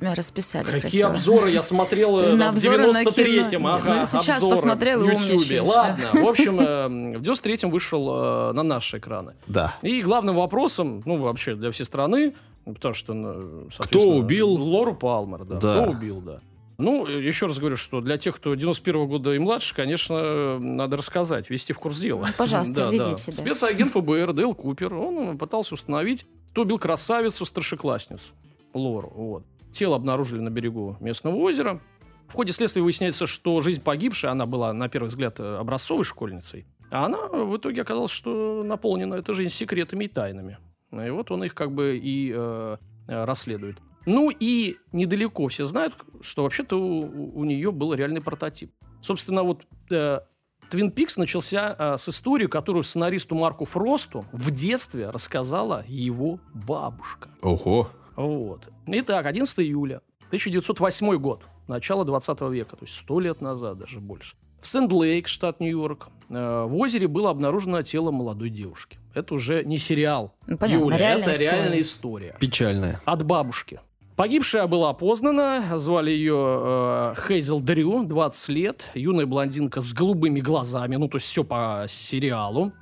расписали 0.00 0.64
Какие 0.64 0.80
красиво. 0.80 1.10
обзоры 1.10 1.50
я 1.50 1.62
смотрел 1.62 2.18
э, 2.20 2.34
На 2.34 2.46
в 2.46 2.54
обзоры 2.54 2.78
на 2.92 3.02
93-м, 3.02 3.50
кино. 3.50 3.74
ага, 3.74 3.94
Ну, 4.00 4.04
сейчас 4.04 4.36
обзоры 4.36 4.54
посмотрел 4.56 5.02
и 5.02 5.16
в 5.16 5.20
Ютьюбе. 5.30 5.62
Ладно, 5.62 6.10
в 6.12 6.28
общем, 6.28 6.60
э, 6.60 7.18
в 7.18 7.22
93-м 7.22 7.70
вышел 7.70 8.50
э, 8.50 8.52
на 8.52 8.62
наши 8.62 8.98
экраны. 8.98 9.34
Да. 9.46 9.74
И 9.80 10.02
главным 10.02 10.36
вопросом, 10.36 11.02
ну, 11.06 11.16
вообще 11.16 11.54
для 11.54 11.70
всей 11.70 11.84
страны, 11.84 12.34
потому 12.66 12.92
что, 12.92 13.14
ну, 13.14 13.70
соответственно, 13.72 14.16
убил? 14.16 14.50
Лору 14.50 14.94
Палмер, 14.94 15.44
да. 15.44 15.56
Да. 15.56 15.80
Кто 15.82 15.90
убил, 15.90 16.20
да. 16.20 16.40
Ну, 16.78 17.06
еще 17.06 17.46
раз 17.46 17.58
говорю, 17.58 17.76
что 17.76 18.00
для 18.00 18.18
тех, 18.18 18.36
кто 18.36 18.54
91 18.54 19.06
года 19.06 19.32
и 19.32 19.38
младше, 19.38 19.74
конечно, 19.74 20.58
надо 20.58 20.96
рассказать, 20.96 21.48
ввести 21.48 21.72
в 21.72 21.78
курс 21.78 21.98
дела. 21.98 22.26
Ну, 22.26 22.32
пожалуйста, 22.36 22.74
Да, 22.74 22.90
введите, 22.90 23.26
да. 23.26 23.32
Спецагент 23.32 23.92
ФБР 23.92 24.32
Дейл 24.32 24.54
Купер, 24.54 24.94
он 24.94 25.38
пытался 25.38 25.74
установить, 25.74 26.26
кто 26.50 26.62
убил 26.62 26.78
красавицу, 26.78 27.44
старшеклассницу 27.44 28.34
Лору. 28.72 29.12
Вот. 29.14 29.44
Тело 29.72 29.96
обнаружили 29.96 30.40
на 30.40 30.50
берегу 30.50 30.96
местного 31.00 31.36
озера. 31.36 31.80
В 32.28 32.32
ходе 32.32 32.52
следствия 32.52 32.82
выясняется, 32.82 33.26
что 33.26 33.60
жизнь 33.60 33.82
погибшей, 33.82 34.30
она 34.30 34.46
была, 34.46 34.72
на 34.72 34.88
первый 34.88 35.06
взгляд, 35.06 35.38
образцовой 35.38 36.04
школьницей, 36.04 36.66
а 36.90 37.06
она 37.06 37.18
в 37.28 37.56
итоге 37.56 37.82
оказалась, 37.82 38.10
что 38.10 38.62
наполнена 38.64 39.14
эта 39.14 39.34
жизнь 39.34 39.52
секретами 39.52 40.04
и 40.04 40.08
тайнами. 40.08 40.58
И 40.92 41.10
вот 41.10 41.30
он 41.30 41.44
их 41.44 41.54
как 41.54 41.72
бы 41.72 41.96
и 41.96 42.32
э, 42.34 42.76
э, 43.08 43.24
расследует. 43.24 43.78
Ну 44.06 44.30
и 44.30 44.76
недалеко 44.92 45.48
все 45.48 45.64
знают, 45.64 45.94
что 46.20 46.42
вообще-то 46.42 46.76
у, 46.78 47.38
у 47.38 47.44
нее 47.44 47.72
был 47.72 47.94
реальный 47.94 48.20
прототип. 48.20 48.72
Собственно, 49.00 49.42
вот 49.42 49.64
э, 49.90 50.20
Твин 50.70 50.90
Пикс 50.90 51.16
начался 51.16 51.74
э, 51.78 51.96
с 51.98 52.08
истории, 52.08 52.46
которую 52.46 52.82
сценаристу 52.82 53.34
Марку 53.34 53.64
Фросту 53.64 54.26
в 54.32 54.50
детстве 54.50 55.10
рассказала 55.10 55.84
его 55.86 56.38
бабушка. 56.52 57.28
Ого. 57.42 57.88
Вот. 58.16 58.68
Итак, 58.86 59.26
11 59.26 59.58
июля 59.60 60.00
1908 60.28 61.16
год, 61.18 61.42
начало 61.68 62.04
20 62.04 62.40
века, 62.42 62.76
то 62.76 62.84
есть 62.84 62.96
100 62.96 63.20
лет 63.20 63.40
назад, 63.40 63.78
даже 63.78 64.00
больше. 64.00 64.36
В 64.60 64.68
Сент-Лейк, 64.68 65.28
штат 65.28 65.60
Нью-Йорк, 65.60 66.08
э, 66.30 66.64
в 66.66 66.74
озере 66.76 67.06
было 67.08 67.30
обнаружено 67.30 67.82
тело 67.82 68.10
молодой 68.10 68.48
девушки. 68.48 68.98
Это 69.14 69.34
уже 69.34 69.62
не 69.64 69.76
сериал, 69.78 70.34
Ну, 70.46 70.56
понятно, 70.56 70.84
Юля, 70.84 70.96
реальная 70.96 71.22
это 71.22 71.32
история. 71.32 71.50
реальная 71.50 71.80
история. 71.80 72.36
Печальная. 72.40 73.00
От 73.04 73.24
бабушки. 73.24 73.80
Погибшая 74.16 74.68
была 74.68 74.90
опознана, 74.90 75.76
звали 75.76 76.12
ее 76.12 76.36
э, 76.36 77.14
Хейзел 77.26 77.60
Дрю, 77.60 78.04
20 78.04 78.48
лет, 78.50 78.88
юная 78.94 79.26
блондинка 79.26 79.80
с 79.80 79.92
голубыми 79.92 80.38
глазами, 80.38 80.94
ну, 80.94 81.08
то 81.08 81.16
есть 81.16 81.26
все 81.26 81.42
по 81.42 81.86
сериалу. 81.88 82.72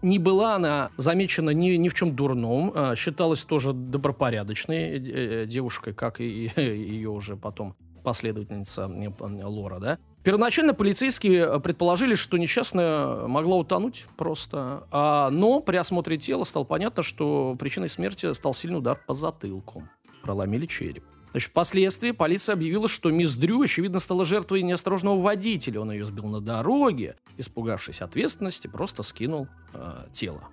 Не 0.00 0.18
была 0.18 0.54
она 0.54 0.90
замечена 0.96 1.50
ни, 1.50 1.72
ни 1.72 1.90
в 1.90 1.94
чем 1.94 2.16
дурном, 2.16 2.72
э, 2.74 2.94
считалась 2.96 3.44
тоже 3.44 3.74
добропорядочной 3.74 4.98
э, 4.98 5.46
девушкой, 5.46 5.92
как 5.92 6.18
и 6.22 6.50
ее 6.56 7.10
уже 7.10 7.36
потом 7.36 7.76
последовательница 8.02 8.90
э, 8.90 9.44
Лора, 9.44 9.78
да. 9.80 9.98
Первоначально 10.22 10.74
полицейские 10.74 11.46
э, 11.46 11.60
предположили, 11.60 12.14
что 12.14 12.36
несчастная 12.36 13.26
могла 13.26 13.56
утонуть 13.56 14.06
просто, 14.16 14.86
а, 14.90 15.30
но 15.30 15.60
при 15.60 15.76
осмотре 15.76 16.18
тела 16.18 16.44
стало 16.44 16.64
понятно, 16.64 17.02
что 17.02 17.56
причиной 17.58 17.88
смерти 17.88 18.32
стал 18.32 18.52
сильный 18.52 18.78
удар 18.78 18.98
по 19.06 19.14
затылку. 19.14 19.84
Проломили 20.30 20.66
череп. 20.66 21.02
Значит, 21.32 21.50
впоследствии 21.50 22.12
полиция 22.12 22.52
объявила, 22.52 22.86
что 22.86 23.10
мисс 23.10 23.34
Дрю, 23.34 23.62
очевидно, 23.62 23.98
стала 23.98 24.24
жертвой 24.24 24.62
неосторожного 24.62 25.20
водителя. 25.20 25.80
Он 25.80 25.90
ее 25.90 26.04
сбил 26.04 26.26
на 26.26 26.40
дороге, 26.40 27.16
испугавшись 27.36 28.00
ответственности, 28.00 28.68
просто 28.68 29.02
скинул 29.02 29.48
э, 29.74 30.04
тело. 30.12 30.44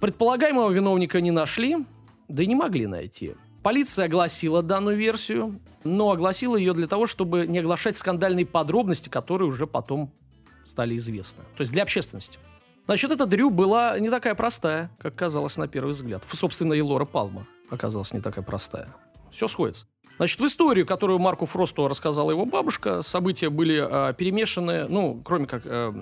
Предполагаемого 0.00 0.70
виновника 0.70 1.20
не 1.20 1.32
нашли, 1.32 1.78
да 2.28 2.44
и 2.44 2.46
не 2.46 2.54
могли 2.54 2.86
найти. 2.86 3.34
Полиция 3.64 4.04
огласила 4.04 4.62
данную 4.62 4.96
версию, 4.96 5.58
но 5.82 6.12
огласила 6.12 6.54
ее 6.54 6.72
для 6.72 6.86
того, 6.86 7.08
чтобы 7.08 7.48
не 7.48 7.58
оглашать 7.58 7.96
скандальные 7.96 8.46
подробности, 8.46 9.08
которые 9.08 9.48
уже 9.48 9.66
потом 9.66 10.12
стали 10.64 10.96
известны. 10.96 11.42
То 11.56 11.62
есть 11.62 11.72
для 11.72 11.82
общественности. 11.82 12.38
Значит, 12.86 13.10
эта 13.10 13.26
Дрю 13.26 13.50
была 13.50 13.98
не 13.98 14.08
такая 14.08 14.36
простая, 14.36 14.88
как 15.00 15.16
казалось 15.16 15.56
на 15.56 15.66
первый 15.66 15.90
взгляд. 15.90 16.22
Собственно, 16.32 16.74
и 16.74 16.80
Лора 16.80 17.06
Палма 17.06 17.48
оказалась 17.70 18.12
не 18.12 18.20
такая 18.20 18.44
простая. 18.44 18.88
Все 19.30 19.48
сходится. 19.48 19.86
Значит, 20.16 20.38
в 20.38 20.44
историю, 20.44 20.86
которую 20.86 21.18
Марку 21.18 21.46
Фросту 21.46 21.88
рассказала 21.88 22.30
его 22.30 22.44
бабушка, 22.44 23.00
события 23.00 23.48
были 23.48 24.10
э, 24.10 24.12
перемешаны, 24.12 24.86
ну, 24.86 25.22
кроме 25.24 25.46
как 25.46 25.62
э, 25.64 25.92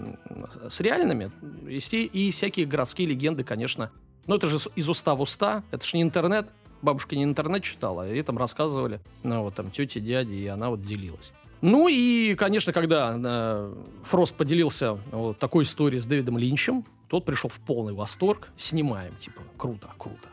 с 0.68 0.80
реальными, 0.80 1.30
и, 1.68 1.78
и 1.78 2.32
всякие 2.32 2.66
городские 2.66 3.06
легенды, 3.06 3.44
конечно. 3.44 3.92
Но 4.26 4.34
это 4.34 4.48
же 4.48 4.58
из 4.74 4.88
уста 4.88 5.14
в 5.14 5.20
уста, 5.20 5.62
это 5.70 5.86
же 5.86 5.96
не 5.96 6.02
интернет. 6.02 6.48
Бабушка 6.82 7.14
не 7.14 7.22
интернет 7.22 7.62
читала, 7.62 8.10
и 8.10 8.20
там 8.22 8.38
рассказывали, 8.38 9.00
ну, 9.22 9.42
вот 9.42 9.54
там 9.54 9.70
тети, 9.70 10.00
дяди, 10.00 10.34
и 10.34 10.46
она 10.48 10.70
вот 10.70 10.82
делилась. 10.82 11.32
Ну 11.60 11.88
и, 11.88 12.34
конечно, 12.34 12.72
когда 12.72 13.16
э, 13.16 13.74
Фрост 14.02 14.34
поделился 14.34 14.98
вот 15.12 15.38
такой 15.38 15.62
историей 15.62 16.00
с 16.00 16.06
Дэвидом 16.06 16.38
Линчем, 16.38 16.84
тот 17.08 17.24
пришел 17.24 17.50
в 17.50 17.60
полный 17.60 17.92
восторг. 17.92 18.48
Снимаем, 18.56 19.14
типа, 19.16 19.42
круто, 19.56 19.88
круто. 19.96 20.28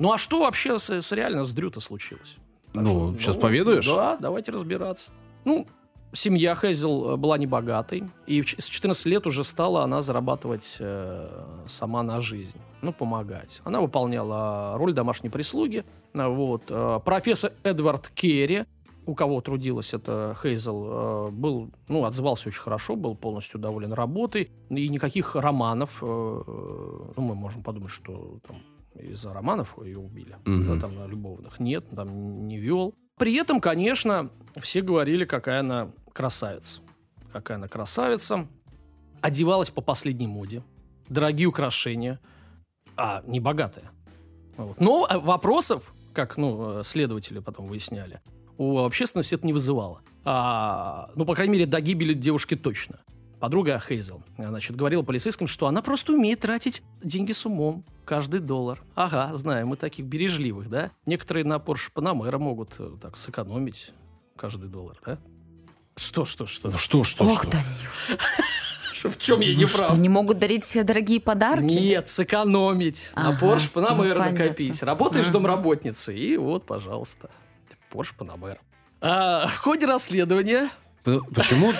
Ну 0.00 0.12
а 0.12 0.18
что 0.18 0.40
вообще 0.40 0.78
с, 0.78 0.90
с 0.90 1.12
реально 1.12 1.44
с 1.44 1.52
Дрю-то 1.52 1.78
случилось? 1.80 2.38
Так 2.72 2.82
Ну, 2.84 3.12
что, 3.12 3.18
сейчас 3.18 3.36
поведаешь? 3.36 3.86
Да, 3.86 4.16
давайте 4.16 4.50
разбираться. 4.50 5.12
Ну, 5.44 5.66
семья 6.12 6.54
Хейзел 6.54 7.10
э, 7.10 7.16
была 7.16 7.36
небогатой, 7.36 8.04
и 8.26 8.42
с 8.42 8.64
14 8.66 9.04
лет 9.06 9.26
уже 9.26 9.44
стала 9.44 9.84
она 9.84 10.00
зарабатывать 10.00 10.78
э, 10.80 11.44
сама 11.66 12.02
на 12.02 12.20
жизнь, 12.20 12.58
ну, 12.80 12.94
помогать. 12.94 13.60
Она 13.64 13.82
выполняла 13.82 14.78
роль 14.78 14.94
домашней 14.94 15.28
прислуги. 15.28 15.84
А, 16.14 16.28
Вот. 16.30 16.62
э, 16.70 17.00
Профессор 17.04 17.52
Эдвард 17.62 18.08
Керри, 18.14 18.64
у 19.04 19.14
кого 19.14 19.42
трудилась 19.42 19.92
эта 19.92 20.34
Хейзел, 20.42 20.86
э, 20.86 21.30
был, 21.30 21.70
ну, 21.88 22.06
отзывался 22.06 22.48
очень 22.48 22.62
хорошо, 22.62 22.96
был 22.96 23.16
полностью 23.16 23.60
доволен 23.60 23.92
работой, 23.92 24.50
и 24.70 24.88
никаких 24.88 25.36
романов, 25.36 25.98
э, 26.02 26.06
э, 26.06 26.42
ну, 27.16 27.22
мы 27.22 27.34
можем 27.34 27.62
подумать, 27.62 27.90
что 27.90 28.38
там 28.46 28.56
из-за 28.94 29.32
романов 29.32 29.78
ее 29.84 29.98
убили, 29.98 30.36
Мгм. 30.44 30.74
да, 30.74 30.80
там 30.80 30.96
на 30.96 31.06
любовных. 31.06 31.60
Нет, 31.60 31.84
там 31.94 32.46
не 32.46 32.58
вел. 32.58 32.94
При 33.18 33.34
этом, 33.34 33.60
конечно, 33.60 34.30
все 34.60 34.80
говорили, 34.82 35.24
какая 35.24 35.60
она 35.60 35.90
красавица. 36.12 36.80
Какая 37.32 37.56
она 37.56 37.68
красавица. 37.68 38.46
Одевалась 39.20 39.70
по 39.70 39.80
последней 39.82 40.26
моде. 40.26 40.62
Дорогие 41.08 41.46
украшения. 41.46 42.18
А 42.96 43.22
не 43.26 43.40
богатая. 43.40 43.90
Вот. 44.56 44.80
Но 44.80 45.06
э, 45.08 45.18
вопросов, 45.18 45.92
как 46.12 46.36
ну, 46.36 46.80
э, 46.80 46.84
следователи 46.84 47.38
потом 47.38 47.66
выясняли, 47.66 48.20
у 48.58 48.78
общественности 48.78 49.34
это 49.34 49.46
не 49.46 49.52
вызывало. 49.52 50.02
А, 50.24 51.10
ну, 51.14 51.24
по 51.24 51.34
крайней 51.34 51.52
мере, 51.54 51.66
до 51.66 51.80
гибели 51.80 52.12
девушки 52.14 52.56
точно. 52.56 53.00
Подруга 53.40 53.80
Хейзел, 53.80 54.22
значит, 54.36 54.76
говорила 54.76 55.02
полицейским, 55.02 55.46
что 55.46 55.66
она 55.66 55.80
просто 55.80 56.12
умеет 56.12 56.40
тратить 56.40 56.82
деньги 57.02 57.32
с 57.32 57.46
умом. 57.46 57.84
Каждый 58.04 58.40
доллар. 58.40 58.82
Ага, 58.94 59.30
знаем, 59.34 59.68
мы 59.68 59.76
таких 59.76 60.04
бережливых, 60.04 60.68
да? 60.68 60.90
Некоторые 61.06 61.44
на 61.44 61.54
Porsche 61.56 61.90
Panamera 61.94 62.38
могут 62.38 62.74
э, 62.78 62.90
так 63.00 63.16
сэкономить 63.16 63.92
каждый 64.36 64.68
доллар, 64.68 64.98
да? 65.06 65.18
Что, 65.96 66.26
что, 66.26 66.46
что? 66.46 66.70
Ну 66.70 66.76
что, 66.76 67.02
что, 67.02 67.24
Ох, 67.24 67.42
что? 67.42 67.50
Данил. 67.50 68.20
В 68.92 69.18
чем 69.18 69.40
я 69.40 69.54
не 69.54 69.62
Ну 69.62 69.66
что, 69.66 69.78
прав? 69.78 69.98
не 69.98 70.08
могут 70.10 70.38
дарить 70.38 70.66
себе 70.66 70.84
дорогие 70.84 71.20
подарки? 71.20 71.64
Нет, 71.64 72.08
сэкономить. 72.10 73.10
На 73.14 73.32
Porsche 73.32 73.72
Panamera 73.72 73.94
ну, 73.94 74.16
понятно. 74.16 74.30
накопить. 74.32 74.82
Работаешь 74.82 75.28
домработницей, 75.28 76.18
и 76.18 76.36
вот, 76.36 76.66
пожалуйста, 76.66 77.30
Porsche 77.90 78.12
Panamera. 78.18 78.58
А, 79.00 79.46
в 79.46 79.56
ходе 79.56 79.86
расследования 79.86 80.68
Почему 81.04 81.72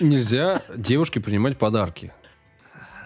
нельзя 0.00 0.62
девушке 0.74 1.20
принимать 1.20 1.58
подарки? 1.58 2.12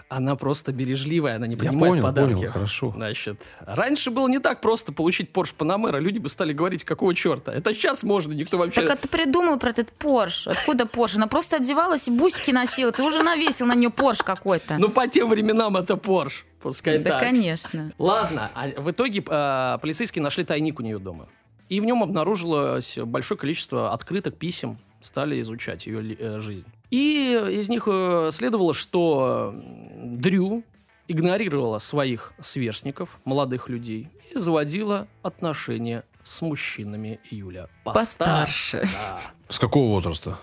Она 0.09 0.37
просто 0.37 0.71
бережливая, 0.71 1.35
она 1.35 1.47
не 1.47 1.55
Я 1.55 1.59
принимает 1.59 1.91
понял, 1.91 2.03
подарки. 2.03 2.35
понял, 2.35 2.51
хорошо. 2.51 2.93
Значит, 2.95 3.43
раньше 3.59 4.09
было 4.09 4.29
не 4.29 4.39
так 4.39 4.61
просто 4.61 4.93
получить 4.93 5.31
Porsche 5.31 5.53
Panamera, 5.57 5.99
люди 5.99 6.17
бы 6.17 6.29
стали 6.29 6.53
говорить, 6.53 6.85
какого 6.85 7.13
черта. 7.13 7.51
Это 7.53 7.73
сейчас 7.73 8.03
можно, 8.03 8.31
никто 8.31 8.57
вообще... 8.57 8.83
Так 8.83 8.91
а 8.91 8.95
ты 8.95 9.09
придумал 9.09 9.59
про 9.59 9.71
этот 9.71 9.91
Порш. 9.91 10.47
Откуда 10.47 10.85
Порш? 10.85 11.15
Она 11.15 11.27
просто 11.27 11.57
одевалась 11.57 12.07
и 12.07 12.11
бусики 12.11 12.51
носила. 12.51 12.93
Ты 12.93 13.03
уже 13.03 13.21
навесил 13.21 13.65
на 13.65 13.75
нее 13.75 13.89
Порш 13.89 14.19
какой-то. 14.19 14.77
Ну, 14.77 14.87
по 14.87 15.09
тем 15.09 15.27
временам 15.27 15.75
это 15.75 15.95
Porsche. 15.95 16.43
Пускай 16.61 16.99
да, 16.99 17.11
так. 17.11 17.23
конечно. 17.23 17.91
Ладно, 17.97 18.49
а 18.55 18.69
в 18.81 18.89
итоге 18.89 19.21
э, 19.27 19.77
полицейские 19.81 20.23
нашли 20.23 20.45
тайник 20.45 20.79
у 20.79 20.83
нее 20.83 20.99
дома. 20.99 21.27
И 21.67 21.81
в 21.81 21.85
нем 21.85 22.01
обнаружилось 22.01 22.97
большое 22.97 23.37
количество 23.37 23.91
открыток, 23.91 24.37
писем. 24.37 24.79
Стали 25.07 25.39
изучать 25.39 25.87
ее 25.87 26.15
э, 26.15 26.39
жизнь. 26.41 26.65
И 26.91 27.31
из 27.53 27.69
них 27.69 27.87
э, 27.87 28.27
следовало, 28.33 28.73
что 28.73 29.53
Дрю 29.95 30.65
игнорировала 31.07 31.79
своих 31.79 32.33
сверстников, 32.41 33.17
молодых 33.23 33.69
людей, 33.69 34.09
и 34.29 34.37
заводила 34.37 35.07
отношения 35.23 36.03
с 36.25 36.41
мужчинами 36.41 37.21
Юля. 37.31 37.69
Постарше. 37.85 38.83
Да. 38.83 39.19
С 39.47 39.59
какого 39.59 39.91
возраста? 39.93 40.37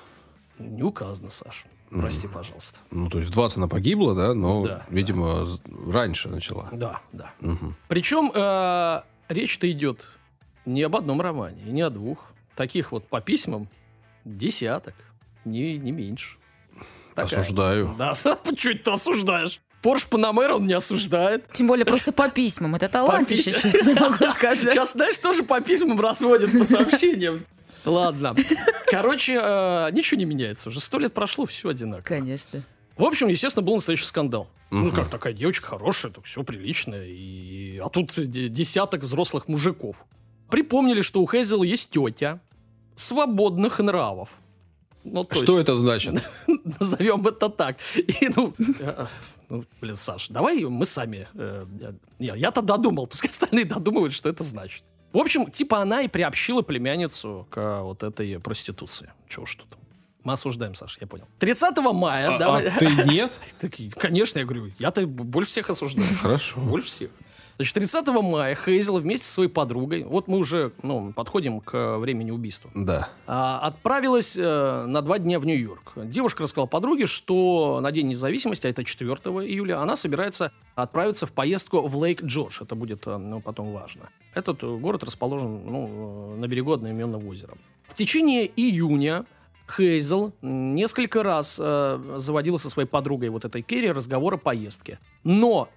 Не 0.59 0.83
указано, 0.83 1.29
Саш. 1.29 1.67
Прости, 1.91 2.27
пожалуйста. 2.27 2.79
Ну, 2.91 3.11
то 3.11 3.19
есть 3.19 3.31
в 3.31 3.35
20 3.35 3.59
она 3.59 3.69
погибла, 3.69 4.15
да, 4.15 4.33
но, 4.33 4.65
Да, 4.65 4.87
видимо, 4.89 5.45
з- 5.45 5.61
раньше 5.93 6.31
начала. 6.31 6.71
Да, 6.73 7.03
да. 7.13 7.33
Мгм. 7.41 7.77
Причем 7.89 8.33
э, 8.35 9.03
речь-то 9.29 9.71
идет 9.71 10.09
не 10.65 10.81
об 10.85 10.97
одном 10.97 11.21
романе, 11.21 11.61
не 11.67 11.83
о 11.83 11.91
двух. 11.91 12.31
Таких 12.57 12.93
вот 12.93 13.07
по 13.09 13.21
письмам 13.21 13.69
десяток, 14.25 14.95
не, 15.45 15.79
не 15.79 15.93
меньше. 15.93 16.39
Такая. 17.15 17.41
Осуждаю. 17.41 17.95
Да, 17.99 18.13
чуть 18.57 18.83
ты 18.83 18.91
осуждаешь? 18.91 19.61
Порш 19.83 20.07
Панамера 20.07 20.55
он 20.57 20.67
не 20.67 20.73
осуждает. 20.73 21.47
Тем 21.53 21.67
более 21.67 21.85
просто 21.85 22.11
по 22.11 22.29
письмам. 22.31 22.75
Это 22.75 22.89
талантище, 22.89 23.53
что 23.53 23.69
я 23.69 23.73
тебе 23.73 23.95
могу 23.95 24.27
сказать. 24.33 24.73
Сейчас, 24.73 24.93
знаешь, 24.95 25.19
тоже 25.19 25.43
по 25.43 25.61
письмам 25.61 26.01
разводят, 26.01 26.51
по 26.53 26.65
сообщениям. 26.65 27.45
Ладно. 27.85 28.35
Короче, 28.91 29.39
э, 29.41 29.91
ничего 29.93 30.19
не 30.19 30.25
меняется. 30.25 30.71
Уже 30.71 30.81
сто 30.81 30.99
лет 30.99 31.13
прошло, 31.13 31.45
все 31.45 31.69
одинаково. 31.69 32.03
Конечно. 32.03 32.63
В 32.97 33.05
общем, 33.05 33.29
естественно, 33.29 33.63
был 33.65 33.75
настоящий 33.75 34.07
скандал. 34.07 34.49
Ну, 34.71 34.91
как 34.91 35.11
такая 35.11 35.35
девочка 35.35 35.67
хорошая, 35.69 36.11
так 36.13 36.25
все 36.25 36.43
прилично. 36.43 36.95
И... 36.97 37.79
А 37.85 37.91
тут 37.91 38.13
де- 38.17 38.49
десяток 38.49 39.03
взрослых 39.03 39.49
мужиков. 39.49 40.05
Припомнили, 40.51 41.03
что 41.03 41.21
у 41.21 41.31
Хейзел 41.31 41.63
есть 41.63 41.91
тетя 41.91 42.41
свободных 42.97 43.79
нравов. 43.79 44.31
Ну, 45.05 45.25
то 45.25 45.35
Что 45.35 45.59
есть, 45.59 45.63
это 45.63 45.77
значит? 45.77 46.23
Назовем 46.81 47.27
это 47.27 47.51
так. 47.51 47.77
И, 47.95 48.31
ну, 48.35 48.55
э, 48.81 49.07
ну, 49.51 49.65
блин, 49.81 49.97
Саш, 49.97 50.29
давай 50.29 50.65
мы 50.65 50.87
сами. 50.87 51.29
э, 51.35 51.67
не, 52.19 52.33
я-то 52.37 52.63
додумал, 52.63 53.07
пускай 53.07 53.31
остальные 53.31 53.67
додумывают, 53.67 54.15
что 54.15 54.31
это 54.31 54.43
значит. 54.43 54.83
В 55.13 55.19
общем, 55.19 55.51
типа 55.51 55.81
она 55.81 56.01
и 56.03 56.09
приобщила 56.09 56.63
племянницу 56.63 57.47
к 57.51 57.59
э, 57.61 57.83
вот 57.83 58.03
этой 58.03 58.41
проституции. 58.41 59.13
Чего 59.29 59.45
ж 59.47 59.57
тут? 59.57 59.69
Мы 60.25 60.33
осуждаем, 60.33 60.75
Саш, 60.75 60.97
я 61.03 61.07
понял. 61.07 61.27
30 61.39 61.77
мая... 61.93 62.37
А- 62.37 62.39
давай- 62.39 62.69
а 62.69 62.79
ты 62.79 62.87
нет? 63.05 63.39
Конечно, 63.99 64.39
я 64.39 64.47
говорю, 64.47 64.73
я-то 64.79 65.07
больше 65.07 65.51
всех 65.51 65.69
осуждаю. 65.69 66.09
Хорошо. 66.23 66.61
Больше 66.61 66.89
всех. 66.89 67.11
Значит, 67.57 67.75
30 67.75 68.07
мая 68.09 68.57
Хейзел 68.57 68.99
вместе 68.99 69.27
со 69.27 69.35
своей 69.35 69.49
подругой, 69.49 70.03
вот 70.03 70.27
мы 70.27 70.39
уже 70.39 70.73
ну, 70.83 71.13
подходим 71.13 71.61
к 71.61 71.75
э, 71.77 71.99
времени 71.99 72.33
убийства, 72.33 72.71
Да. 72.75 73.09
а, 73.29 73.61
отправилась 73.61 74.37
э, 74.37 74.87
на 74.87 75.03
два 75.03 75.21
дня 75.21 75.39
в 75.39 75.47
Нью-Йорк. 75.47 75.93
Девушка 75.97 76.43
рассказала 76.43 76.67
подруге, 76.67 77.07
что 77.07 77.79
на 77.81 77.93
День 77.93 78.09
независимости, 78.09 78.67
а 78.67 78.71
это 78.71 78.83
4 78.83 79.09
июля, 79.13 79.81
она 79.81 79.95
собирается 79.95 80.51
отправиться 80.75 81.27
в 81.27 81.33
поездку 81.33 81.81
в 81.81 81.97
Лейк-Джордж. 81.97 82.63
Это 82.63 82.75
будет 82.75 83.07
э, 83.07 83.17
ну, 83.17 83.41
потом 83.41 83.73
важно. 83.73 84.09
Этот 84.35 84.65
город 84.65 85.05
расположен 85.05 85.65
ну, 85.65 86.35
на 86.37 86.49
берегу 86.49 86.73
одноименного 86.73 87.25
озера. 87.25 87.55
В 87.87 87.95
течение 87.95 88.51
июня 88.57 89.27
Хейзел 89.69 90.33
несколько 90.43 91.23
раз 91.23 91.59
э, 91.63 92.15
заводила 92.17 92.59
со 92.59 92.69
своей 92.69 92.89
подругой 92.89 93.29
вот 93.29 93.45
этой 93.45 93.63
Керри 93.63 93.93
разговор 93.93 94.35
о 94.35 94.39
поездке. 94.39 94.99
Но 95.23 95.69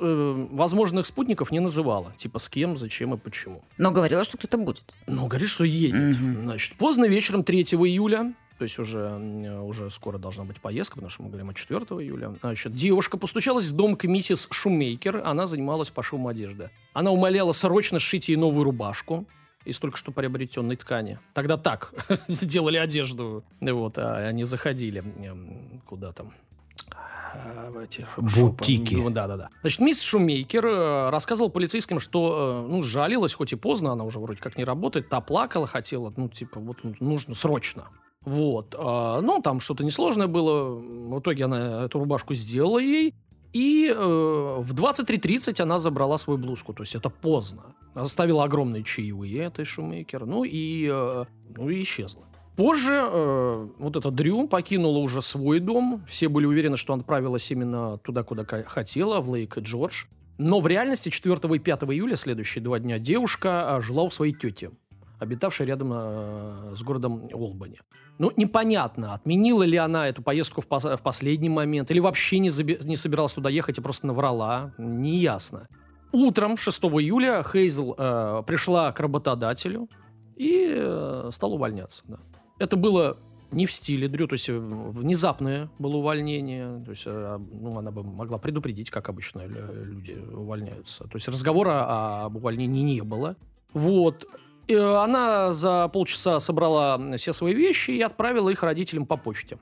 возможных 0.00 1.06
спутников 1.06 1.52
не 1.52 1.60
называла. 1.60 2.12
Типа 2.16 2.38
с 2.38 2.48
кем, 2.48 2.76
зачем 2.76 3.14
и 3.14 3.16
почему. 3.16 3.62
Но 3.78 3.90
говорила, 3.90 4.24
что 4.24 4.38
кто-то 4.38 4.58
будет. 4.58 4.82
Ну, 5.06 5.26
говорит, 5.26 5.48
что 5.48 5.64
едет. 5.64 6.18
Мгм. 6.18 6.42
Значит, 6.44 6.74
поздно 6.76 7.06
вечером 7.06 7.44
3 7.44 7.62
июля, 7.62 8.34
то 8.58 8.62
есть 8.64 8.78
уже, 8.78 8.98
м, 9.00 9.64
уже 9.64 9.90
скоро 9.90 10.16
должна 10.18 10.44
быть 10.44 10.60
поездка, 10.60 10.94
потому 10.94 11.10
что 11.10 11.22
мы 11.24 11.28
говорим 11.28 11.50
о 11.50 11.54
4 11.54 12.00
июля. 12.00 12.34
Значит, 12.40 12.74
девушка 12.74 13.16
постучалась 13.16 13.66
в 13.68 13.72
дом 13.72 13.96
к 13.96 14.04
миссис 14.04 14.46
Шумейкер, 14.50 15.22
она 15.24 15.46
занималась 15.46 15.90
пошивом 15.90 16.28
одежды. 16.28 16.70
Она 16.92 17.10
умоляла 17.10 17.52
срочно 17.52 17.98
сшить 17.98 18.28
ей 18.28 18.36
новую 18.36 18.64
рубашку 18.64 19.26
из 19.64 19.78
только 19.78 19.96
что 19.96 20.12
приобретенной 20.12 20.76
ткани. 20.76 21.18
Тогда 21.32 21.56
так 21.56 21.92
делали 22.28 22.76
одежду, 22.76 23.42
вот, 23.60 23.98
а 23.98 24.18
они 24.28 24.44
заходили 24.44 25.00
м, 25.00 25.82
куда 25.86 26.12
там 26.12 26.32
эти 27.82 28.06
Бутики. 28.16 28.96
шопы. 28.96 29.10
Да, 29.10 29.26
да, 29.26 29.36
да. 29.36 29.50
Значит, 29.60 29.80
мисс 29.80 30.02
Шумейкер 30.02 30.66
э, 30.66 31.10
рассказывала 31.10 31.50
полицейским, 31.50 32.00
что, 32.00 32.64
э, 32.66 32.70
ну, 32.70 32.82
жалилась, 32.82 33.34
хоть 33.34 33.52
и 33.52 33.56
поздно, 33.56 33.92
она 33.92 34.04
уже 34.04 34.18
вроде 34.18 34.40
как 34.40 34.58
не 34.58 34.64
работает, 34.64 35.08
та 35.08 35.20
плакала, 35.20 35.66
хотела, 35.66 36.12
ну, 36.16 36.28
типа, 36.28 36.60
вот 36.60 36.78
нужно 37.00 37.34
срочно. 37.34 37.88
Вот. 38.22 38.72
ну, 38.72 39.42
там 39.42 39.60
что-то 39.60 39.84
несложное 39.84 40.28
было. 40.28 40.74
В 40.74 41.20
итоге 41.20 41.44
она 41.44 41.84
эту 41.84 41.98
рубашку 41.98 42.32
сделала 42.32 42.78
ей. 42.78 43.14
И 43.54 43.88
э, 43.88 43.94
в 43.94 44.74
23.30 44.74 45.62
она 45.62 45.78
забрала 45.78 46.18
свою 46.18 46.38
блузку. 46.38 46.74
То 46.74 46.82
есть 46.82 46.96
это 46.96 47.08
поздно. 47.08 47.76
Оставила 47.94 48.42
огромные 48.42 48.82
чаевые 48.82 49.44
этой 49.44 49.64
шумейкер. 49.64 50.26
Ну 50.26 50.42
и, 50.42 50.90
э, 50.92 51.24
ну 51.56 51.70
и 51.70 51.82
исчезла. 51.82 52.24
Позже 52.56 53.02
э, 53.04 53.68
вот 53.78 53.96
эта 53.96 54.10
Дрю 54.10 54.46
покинула 54.46 54.98
уже 54.98 55.22
свой 55.22 55.58
дом. 55.58 56.04
Все 56.06 56.28
были 56.28 56.46
уверены, 56.46 56.76
что 56.76 56.94
отправилась 56.94 57.50
именно 57.50 57.98
туда, 57.98 58.22
куда 58.22 58.44
хотела, 58.44 59.20
в 59.20 59.30
Лейк 59.30 59.58
Джордж. 59.58 60.04
Но 60.38 60.60
в 60.60 60.66
реальности 60.66 61.08
4 61.08 61.36
и 61.54 61.58
5 61.58 61.82
июля, 61.84 62.16
следующие 62.16 62.62
два 62.62 62.78
дня, 62.78 62.98
девушка 62.98 63.76
а, 63.76 63.80
жила 63.80 64.02
у 64.02 64.10
своей 64.10 64.32
тети, 64.32 64.70
обитавшей 65.18 65.66
рядом 65.66 65.92
э, 65.94 66.74
с 66.76 66.82
городом 66.82 67.28
Олбани. 67.32 67.80
Ну, 68.18 68.32
непонятно, 68.36 69.14
отменила 69.14 69.64
ли 69.64 69.76
она 69.76 70.08
эту 70.08 70.22
поездку 70.22 70.60
в, 70.60 70.68
пос- 70.68 70.96
в 70.96 71.02
последний 71.02 71.48
момент, 71.48 71.90
или 71.90 71.98
вообще 72.00 72.38
не, 72.38 72.50
не 72.84 72.96
собиралась 72.96 73.32
туда 73.32 73.50
ехать 73.50 73.78
и 73.78 73.80
просто 73.80 74.06
наврала, 74.06 74.72
неясно. 74.78 75.68
Утром 76.12 76.56
6 76.56 76.82
июля 76.84 77.42
Хейзл 77.42 77.94
э, 77.96 78.42
пришла 78.46 78.92
к 78.92 79.00
работодателю 79.00 79.88
и 80.36 80.66
э, 80.76 81.30
стала 81.32 81.54
увольняться. 81.54 82.02
да. 82.06 82.18
Это 82.58 82.76
было 82.76 83.18
не 83.50 83.66
в 83.66 83.72
стиле 83.72 84.08
Дрю, 84.08 84.26
то 84.26 84.34
есть 84.34 84.48
э, 84.48 84.58
внезапное 84.58 85.70
было 85.78 85.96
увольнение, 85.96 86.82
то 86.84 86.90
есть 86.90 87.04
э, 87.06 87.38
ну, 87.52 87.78
она 87.78 87.90
бы 87.90 88.02
могла 88.02 88.38
предупредить, 88.38 88.90
как 88.90 89.08
обычно 89.08 89.46
лю- 89.46 89.84
люди 89.84 90.12
увольняются. 90.12 91.04
То 91.04 91.14
есть 91.14 91.28
разговора 91.28 92.24
об 92.24 92.36
увольнении 92.36 92.82
не 92.82 93.02
было. 93.02 93.36
Вот. 93.72 94.26
И 94.66 94.74
она 94.74 95.52
за 95.52 95.88
полчаса 95.88 96.40
собрала 96.40 96.98
все 97.16 97.32
свои 97.32 97.54
вещи 97.54 97.92
и 97.92 98.00
отправила 98.02 98.48
их 98.48 98.62
родителям 98.62 99.06
по 99.06 99.16
почте. 99.16 99.58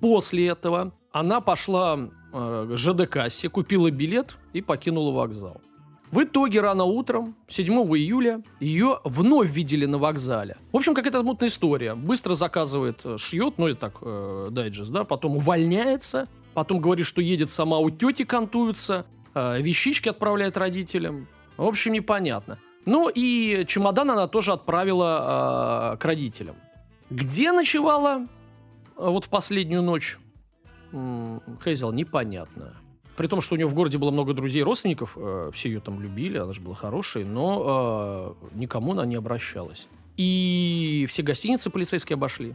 После 0.00 0.46
этого 0.48 0.92
она 1.12 1.40
пошла 1.40 1.98
э, 2.32 2.68
к 2.70 2.76
ЖД-кассе, 2.76 3.48
купила 3.48 3.90
билет 3.90 4.36
и 4.52 4.62
покинула 4.62 5.12
вокзал. 5.12 5.60
В 6.10 6.22
итоге 6.22 6.60
рано 6.62 6.84
утром, 6.84 7.36
7 7.48 7.66
июля, 7.66 8.42
ее 8.60 9.00
вновь 9.04 9.50
видели 9.50 9.84
на 9.84 9.98
вокзале. 9.98 10.56
В 10.72 10.76
общем, 10.76 10.94
какая-то 10.94 11.22
мутная 11.22 11.48
история. 11.50 11.94
Быстро 11.94 12.34
заказывает, 12.34 13.00
э, 13.04 13.18
шьет, 13.18 13.58
ну 13.58 13.68
и 13.68 13.74
так, 13.74 13.98
э, 14.00 14.48
дайджест, 14.50 14.90
да, 14.90 15.04
потом 15.04 15.36
увольняется, 15.36 16.26
потом 16.54 16.80
говорит, 16.80 17.04
что 17.04 17.20
едет 17.20 17.50
сама 17.50 17.78
у 17.78 17.90
тети 17.90 18.24
кантуется, 18.24 19.04
э, 19.34 19.60
вещички 19.60 20.08
отправляет 20.08 20.56
родителям. 20.56 21.28
В 21.58 21.64
общем, 21.64 21.92
непонятно. 21.92 22.58
Ну 22.86 23.10
и 23.14 23.66
чемодан 23.66 24.10
она 24.10 24.28
тоже 24.28 24.52
отправила 24.52 25.92
э, 25.92 25.98
к 25.98 26.04
родителям. 26.06 26.56
Где 27.10 27.52
ночевала 27.52 28.22
э, 28.22 28.26
вот 28.96 29.24
в 29.24 29.28
последнюю 29.28 29.82
ночь? 29.82 30.18
Хейзел, 30.90 31.92
непонятно. 31.92 32.78
При 33.18 33.26
том, 33.26 33.40
что 33.40 33.56
у 33.56 33.58
нее 33.58 33.66
в 33.66 33.74
городе 33.74 33.98
было 33.98 34.12
много 34.12 34.32
друзей 34.32 34.60
и 34.60 34.62
родственников, 34.62 35.14
э, 35.16 35.50
все 35.52 35.70
ее 35.70 35.80
там 35.80 36.00
любили, 36.00 36.38
она 36.38 36.52
же 36.52 36.60
была 36.60 36.76
хорошей, 36.76 37.24
но 37.24 38.36
э, 38.52 38.56
никому 38.56 38.92
она 38.92 39.04
не 39.06 39.16
обращалась. 39.16 39.88
И 40.16 41.04
все 41.08 41.24
гостиницы 41.24 41.68
полицейские 41.68 42.14
обошли. 42.14 42.54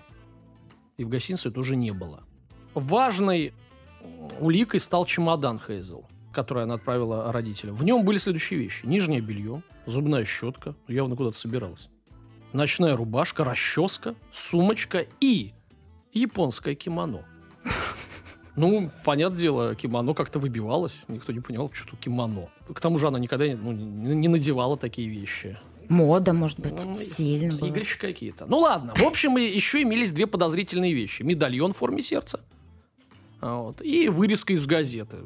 И 0.96 1.04
в 1.04 1.10
гостинице 1.10 1.52
тоже 1.52 1.76
не 1.76 1.92
было. 1.92 2.24
Важной 2.76 3.54
уликой 4.40 4.80
стал 4.80 5.06
чемодан 5.06 5.60
Хейзел, 5.60 6.06
который 6.32 6.64
она 6.64 6.76
отправила 6.76 7.30
родителям. 7.34 7.76
В 7.76 7.84
нем 7.84 8.06
были 8.06 8.18
следующие 8.18 8.58
вещи. 8.58 8.86
Нижнее 8.86 9.20
белье, 9.20 9.64
зубная 9.86 10.24
щетка, 10.24 10.76
ну, 10.88 10.94
явно 10.94 11.18
куда-то 11.18 11.38
собиралась. 11.38 11.90
Ночная 12.54 12.96
рубашка, 12.96 13.44
расческа, 13.44 14.16
сумочка 14.32 15.08
и 15.20 15.52
японское 16.14 16.74
кимоно. 16.74 17.26
Ну, 18.56 18.92
понятное 19.04 19.38
дело, 19.40 19.76
кимоно 19.76 20.14
как-то 20.14 20.40
выбивалось. 20.40 21.06
Никто 21.08 21.32
не 21.32 21.40
понимал, 21.40 21.72
что 21.74 21.90
тут 21.92 22.00
кимоно. 22.00 22.50
К 22.72 22.80
тому 22.80 22.98
же 23.00 23.08
она 23.08 23.18
никогда 23.20 23.48
не, 23.48 23.56
ну, 23.56 23.72
не 23.72 24.28
надевала 24.28 24.78
такие 24.78 25.10
вещи. 25.10 25.58
Мода, 25.90 26.34
может 26.34 26.60
быть, 26.60 26.86
Ну, 26.86 26.96
стильно 26.96 27.56
было. 27.58 27.70
Игрища 27.70 28.00
какие-то. 28.00 28.46
Ну 28.48 28.60
ладно. 28.60 28.94
В 28.96 29.04
общем, 29.04 29.38
еще 29.38 29.82
имелись 29.82 30.12
две 30.12 30.28
подозрительные 30.28 30.94
вещи. 30.94 31.24
Медальон 31.24 31.74
в 31.74 31.78
форме 31.78 32.02
сердца. 32.02 32.42
А 33.42 33.58
Вот. 33.58 33.82
И 33.82 34.08
вырезка 34.08 34.54
из 34.54 34.66
газеты. 34.66 35.18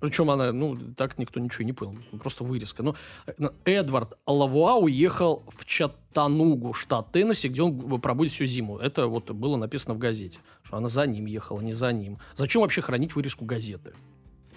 Причем 0.00 0.30
она, 0.30 0.52
ну, 0.52 0.76
так 0.96 1.18
никто 1.18 1.40
ничего 1.40 1.64
не 1.64 1.72
понял. 1.72 1.98
Просто 2.20 2.44
вырезка. 2.44 2.82
Ну, 2.82 2.94
э, 3.26 3.48
Эдвард 3.64 4.16
Лавуа 4.26 4.76
уехал 4.76 5.42
в 5.48 5.64
Чаттанугу, 5.64 6.72
штат 6.72 7.10
Теннесси, 7.12 7.48
где 7.48 7.62
он 7.62 8.00
пробудет 8.00 8.32
всю 8.32 8.44
зиму. 8.44 8.78
Это 8.78 9.06
вот 9.08 9.30
было 9.30 9.56
написано 9.56 9.94
в 9.94 9.98
газете. 9.98 10.40
Что 10.62 10.76
она 10.76 10.88
за 10.88 11.06
ним 11.06 11.26
ехала, 11.26 11.60
не 11.60 11.72
за 11.72 11.92
ним. 11.92 12.18
Зачем 12.36 12.62
вообще 12.62 12.80
хранить 12.80 13.14
вырезку 13.16 13.44
газеты? 13.44 13.92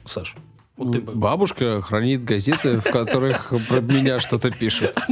Саш, 0.06 0.36
вот 0.78 0.92
ты 0.92 1.02
бы... 1.02 1.14
Бабушка 1.14 1.82
хранит 1.82 2.24
газеты, 2.24 2.80
в 2.80 2.84
которых 2.84 3.54
про 3.68 3.82
меня 3.82 4.20
что-то 4.20 4.52
пишут. 4.52 4.98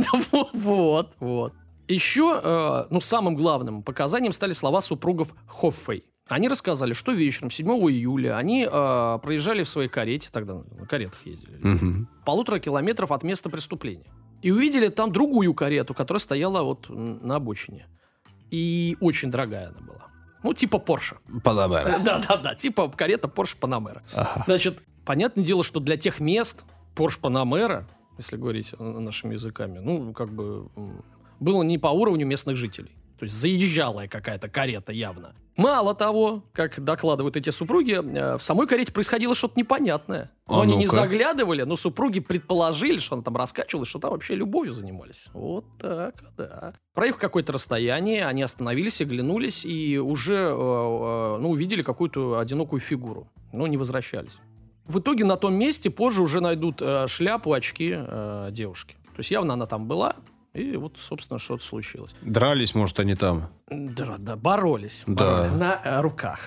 Вот, 0.53 1.13
вот. 1.19 1.53
Еще, 1.87 2.39
э, 2.43 2.85
ну, 2.91 3.01
самым 3.01 3.35
главным 3.35 3.81
показанием 3.81 4.31
стали 4.31 4.51
слова 4.51 4.81
супругов 4.81 5.33
Хоффей. 5.47 6.05
Они 6.29 6.47
рассказали, 6.47 6.93
что 6.93 7.11
вечером 7.11 7.49
7 7.51 7.67
июля 7.89 8.37
они 8.37 8.63
э, 8.65 9.19
проезжали 9.21 9.63
в 9.63 9.67
своей 9.69 9.89
карете, 9.89 10.29
тогда 10.31 10.61
на 10.77 10.85
каретах 10.85 11.25
ездили, 11.25 11.57
Мгм. 11.61 12.07
полутора 12.25 12.59
километров 12.59 13.11
от 13.11 13.23
места 13.23 13.49
преступления. 13.49 14.05
И 14.41 14.51
увидели 14.51 14.87
там 14.87 15.11
другую 15.11 15.53
карету, 15.53 15.93
которая 15.93 16.19
стояла 16.19 16.61
вот 16.63 16.85
на 16.89 17.35
обочине. 17.35 17.87
И 18.51 18.95
очень 19.01 19.31
дорогая 19.31 19.69
она 19.69 19.79
была. 19.81 20.07
Ну, 20.43 20.53
типа 20.53 20.77
Порше. 20.79 21.17
Панамера. 21.43 21.99
Да-да-да, 21.99 22.55
типа 22.55 22.87
карета 22.89 23.27
Porsche 23.27 23.57
Panamera. 23.59 24.01
Ага. 24.15 24.43
Значит, 24.47 24.81
понятное 25.05 25.43
дело, 25.43 25.63
что 25.63 25.79
для 25.81 25.97
тех 25.97 26.19
мест 26.21 26.63
Porsche 26.95 27.19
Panamera, 27.21 27.83
если 28.17 28.37
говорить 28.37 28.73
э, 28.77 28.81
нашими 28.83 29.33
языками, 29.33 29.79
ну, 29.79 30.13
как 30.13 30.31
бы 30.31 30.69
было 31.41 31.63
не 31.63 31.77
по 31.77 31.89
уровню 31.89 32.25
местных 32.25 32.55
жителей. 32.55 32.91
То 33.17 33.23
есть 33.25 33.35
заезжалая 33.35 34.07
какая-то 34.07 34.47
карета 34.47 34.93
явно. 34.93 35.35
Мало 35.59 35.93
того, 35.93 36.43
как 36.53 36.79
докладывают 36.79 37.35
эти 37.35 37.49
супруги, 37.49 37.91
э, 37.93 38.37
в 38.37 38.41
самой 38.41 38.65
карете 38.65 38.93
происходило 38.93 39.35
что-то 39.35 39.59
непонятное. 39.59 40.31
Но 40.47 40.61
А 40.61 40.63
они 40.63 40.77
не 40.77 40.85
ну-ка. 40.85 40.95
заглядывали, 40.95 41.63
но 41.63 41.75
супруги 41.75 42.21
предположили, 42.21 42.97
что 42.97 43.15
она 43.15 43.23
там 43.23 43.35
раскачивалась, 43.35 43.89
что 43.89 43.99
там 43.99 44.11
вообще 44.11 44.35
любовью 44.35 44.73
занимались. 44.73 45.29
Вот 45.33 45.65
так, 45.77 46.15
да. 46.37 46.75
Проехав 46.93 47.19
какое-то 47.19 47.51
расстояние, 47.51 48.25
они 48.25 48.41
остановились, 48.41 49.01
оглянулись 49.01 49.65
и 49.65 49.97
уже 49.99 50.35
э, 50.35 50.47
э, 50.49 51.37
ну, 51.41 51.49
увидели 51.49 51.81
какую-то 51.81 52.39
одинокую 52.39 52.79
фигуру. 52.79 53.29
Но 53.51 53.67
не 53.67 53.75
возвращались. 53.75 54.39
В 54.85 54.99
итоге 54.99 55.25
на 55.25 55.35
том 55.35 55.55
месте 55.55 55.89
позже 55.89 56.23
уже 56.23 56.39
найдут 56.39 56.81
шляпу, 57.07 57.51
очки 57.53 57.99
девушки. 58.51 58.95
То 59.13 59.19
есть 59.19 59.29
явно 59.31 59.53
она 59.53 59.67
там 59.67 59.87
была, 59.87 60.15
и 60.53 60.75
вот, 60.77 60.97
собственно, 60.97 61.39
что-то 61.39 61.63
случилось. 61.63 62.11
Дрались, 62.21 62.73
может, 62.73 62.99
они 62.99 63.15
там. 63.15 63.49
Да, 63.69 64.15
да, 64.17 64.35
боролись. 64.35 65.03
Да. 65.05 65.13
боролись 65.13 65.51
на 65.51 65.81
э, 65.83 66.01
руках. 66.01 66.39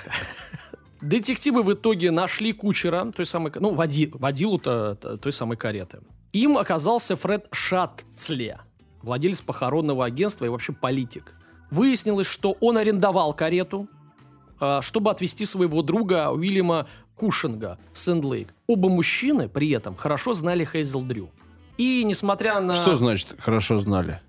Детективы 1.01 1.63
в 1.63 1.73
итоге 1.73 2.11
нашли 2.11 2.53
кучера, 2.53 3.11
той 3.15 3.27
самой, 3.27 3.53
ну, 3.57 3.75
води, 3.75 4.11
водилу-то 4.13 4.95
той 5.21 5.33
самой 5.33 5.57
кареты. 5.57 6.01
Им 6.33 6.57
оказался 6.57 7.17
Фред 7.17 7.49
Шатцле, 7.51 8.61
владелец 9.03 9.41
похоронного 9.41 10.05
агентства 10.05 10.45
и 10.45 10.49
вообще 10.49 10.73
политик. 10.73 11.35
Выяснилось, 11.71 12.27
что 12.27 12.57
он 12.61 12.79
арендовал 12.79 13.35
карету, 13.35 13.89
а, 14.61 14.81
чтобы 14.81 15.11
отвезти 15.11 15.45
своего 15.45 15.83
друга 15.83 16.31
Уильяма 16.31 16.87
Кушинга 17.17 17.79
в 17.93 17.99
Сент-Лейк. 17.99 18.55
Оба 18.67 18.89
мужчины 18.89 19.49
при 19.49 19.71
этом 19.71 19.97
хорошо 19.97 20.35
знали 20.35 20.65
Хейзел 20.65 21.03
Дрю. 21.03 21.31
И 21.79 22.05
несмотря 22.05 22.61
на... 22.61 22.75
Что 22.75 22.97
значит 22.97 23.37
хорошо 23.39 23.81
знали? 23.81 24.21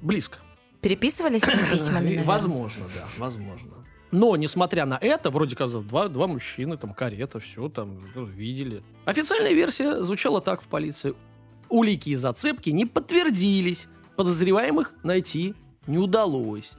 Близко. 0.00 0.38
Переписывались 0.80 1.42
с 1.42 1.48
ним 1.48 1.70
письмами, 1.70 2.04
наверное? 2.04 2.24
Возможно, 2.24 2.84
да, 2.94 3.04
возможно. 3.18 3.70
Но, 4.12 4.36
несмотря 4.36 4.86
на 4.86 4.98
это, 5.00 5.30
вроде 5.30 5.56
казалось, 5.56 5.86
два, 5.86 6.08
два 6.08 6.26
мужчины, 6.26 6.76
там, 6.76 6.94
карета, 6.94 7.40
все 7.40 7.68
там 7.68 8.00
ну, 8.14 8.24
видели. 8.24 8.82
Официальная 9.04 9.52
версия 9.52 10.02
звучала 10.04 10.40
так 10.40 10.62
в 10.62 10.68
полиции. 10.68 11.14
Улики 11.68 12.10
и 12.10 12.14
зацепки 12.14 12.70
не 12.70 12.86
подтвердились. 12.86 13.88
Подозреваемых 14.14 14.94
найти 15.02 15.54
не 15.86 15.98
удалось. 15.98 16.74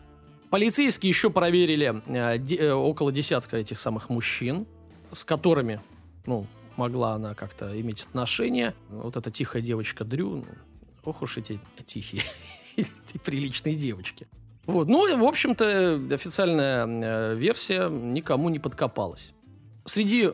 Полицейские 0.49 1.09
еще 1.09 1.29
проверили 1.29 2.01
э, 2.07 2.37
де- 2.37 2.55
э, 2.55 2.71
около 2.71 3.11
десятка 3.11 3.57
этих 3.57 3.79
самых 3.79 4.09
мужчин, 4.09 4.65
с 5.11 5.25
которыми, 5.25 5.81
ну, 6.25 6.47
могла 6.77 7.13
она 7.13 7.33
как-то 7.33 7.79
иметь 7.79 8.03
отношение. 8.03 8.73
Вот 8.89 9.17
эта 9.17 9.31
тихая 9.31 9.61
девочка 9.61 10.05
Дрю, 10.05 10.37
ну, 10.37 10.45
ох 11.03 11.21
уж 11.21 11.37
эти 11.37 11.59
тихие, 11.85 12.23
эти 12.77 13.17
приличные 13.23 13.75
девочки. 13.75 14.27
Вот, 14.65 14.87
ну, 14.87 15.17
в 15.17 15.23
общем-то, 15.23 16.01
официальная 16.11 16.85
э, 16.85 17.35
версия 17.35 17.87
никому 17.89 18.49
не 18.49 18.59
подкопалась. 18.59 19.33
Среди 19.85 20.33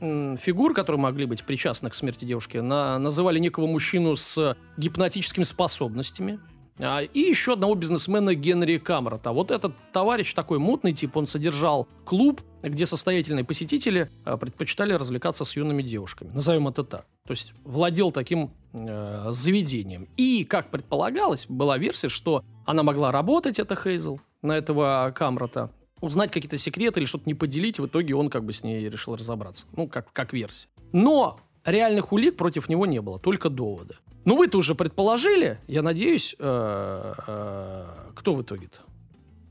фигур, 0.00 0.72
которые 0.72 1.00
могли 1.00 1.26
быть 1.26 1.44
причастны 1.44 1.90
к 1.90 1.94
смерти 1.94 2.24
девушки, 2.24 2.56
на- 2.56 2.98
называли 2.98 3.38
некого 3.38 3.66
мужчину 3.66 4.16
с 4.16 4.56
гипнотическими 4.78 5.44
способностями, 5.44 6.40
и 6.80 7.20
еще 7.20 7.52
одного 7.52 7.74
бизнесмена 7.74 8.34
Генри 8.34 8.78
Камрота. 8.78 9.32
Вот 9.32 9.50
этот 9.50 9.74
товарищ 9.92 10.32
такой 10.32 10.58
мутный 10.58 10.92
тип, 10.94 11.16
он 11.16 11.26
содержал 11.26 11.86
клуб, 12.04 12.40
где 12.62 12.86
состоятельные 12.86 13.44
посетители 13.44 14.10
а, 14.24 14.36
предпочитали 14.36 14.94
развлекаться 14.94 15.44
с 15.44 15.56
юными 15.56 15.82
девушками. 15.82 16.30
Назовем 16.32 16.68
это 16.68 16.84
так. 16.84 17.06
То 17.26 17.32
есть 17.32 17.52
владел 17.64 18.12
таким 18.12 18.50
э, 18.72 19.26
заведением. 19.30 20.08
И, 20.16 20.44
как 20.44 20.70
предполагалось, 20.70 21.46
была 21.48 21.78
версия, 21.78 22.08
что 22.08 22.44
она 22.66 22.82
могла 22.82 23.12
работать, 23.12 23.58
это 23.58 23.76
Хейзел, 23.76 24.20
на 24.42 24.56
этого 24.56 25.12
Камрота, 25.14 25.70
узнать 26.00 26.30
какие-то 26.30 26.58
секреты 26.58 27.00
или 27.00 27.06
что-то 27.06 27.24
не 27.26 27.34
поделить. 27.34 27.78
В 27.78 27.86
итоге 27.86 28.14
он 28.14 28.30
как 28.30 28.44
бы 28.44 28.52
с 28.52 28.62
ней 28.62 28.88
решил 28.88 29.16
разобраться. 29.16 29.66
Ну, 29.76 29.86
как, 29.86 30.12
как 30.12 30.32
версия. 30.32 30.68
Но 30.92 31.40
реальных 31.64 32.12
улик 32.12 32.36
против 32.36 32.68
него 32.68 32.86
не 32.86 33.00
было, 33.00 33.18
только 33.18 33.50
доводы. 33.50 33.96
Ну, 34.24 34.36
вы-то 34.36 34.58
уже 34.58 34.74
предположили, 34.74 35.58
я 35.66 35.82
надеюсь, 35.82 36.36
э, 36.38 37.14
э, 37.26 37.86
кто 38.14 38.34
в 38.34 38.42
итоге-то? 38.42 38.80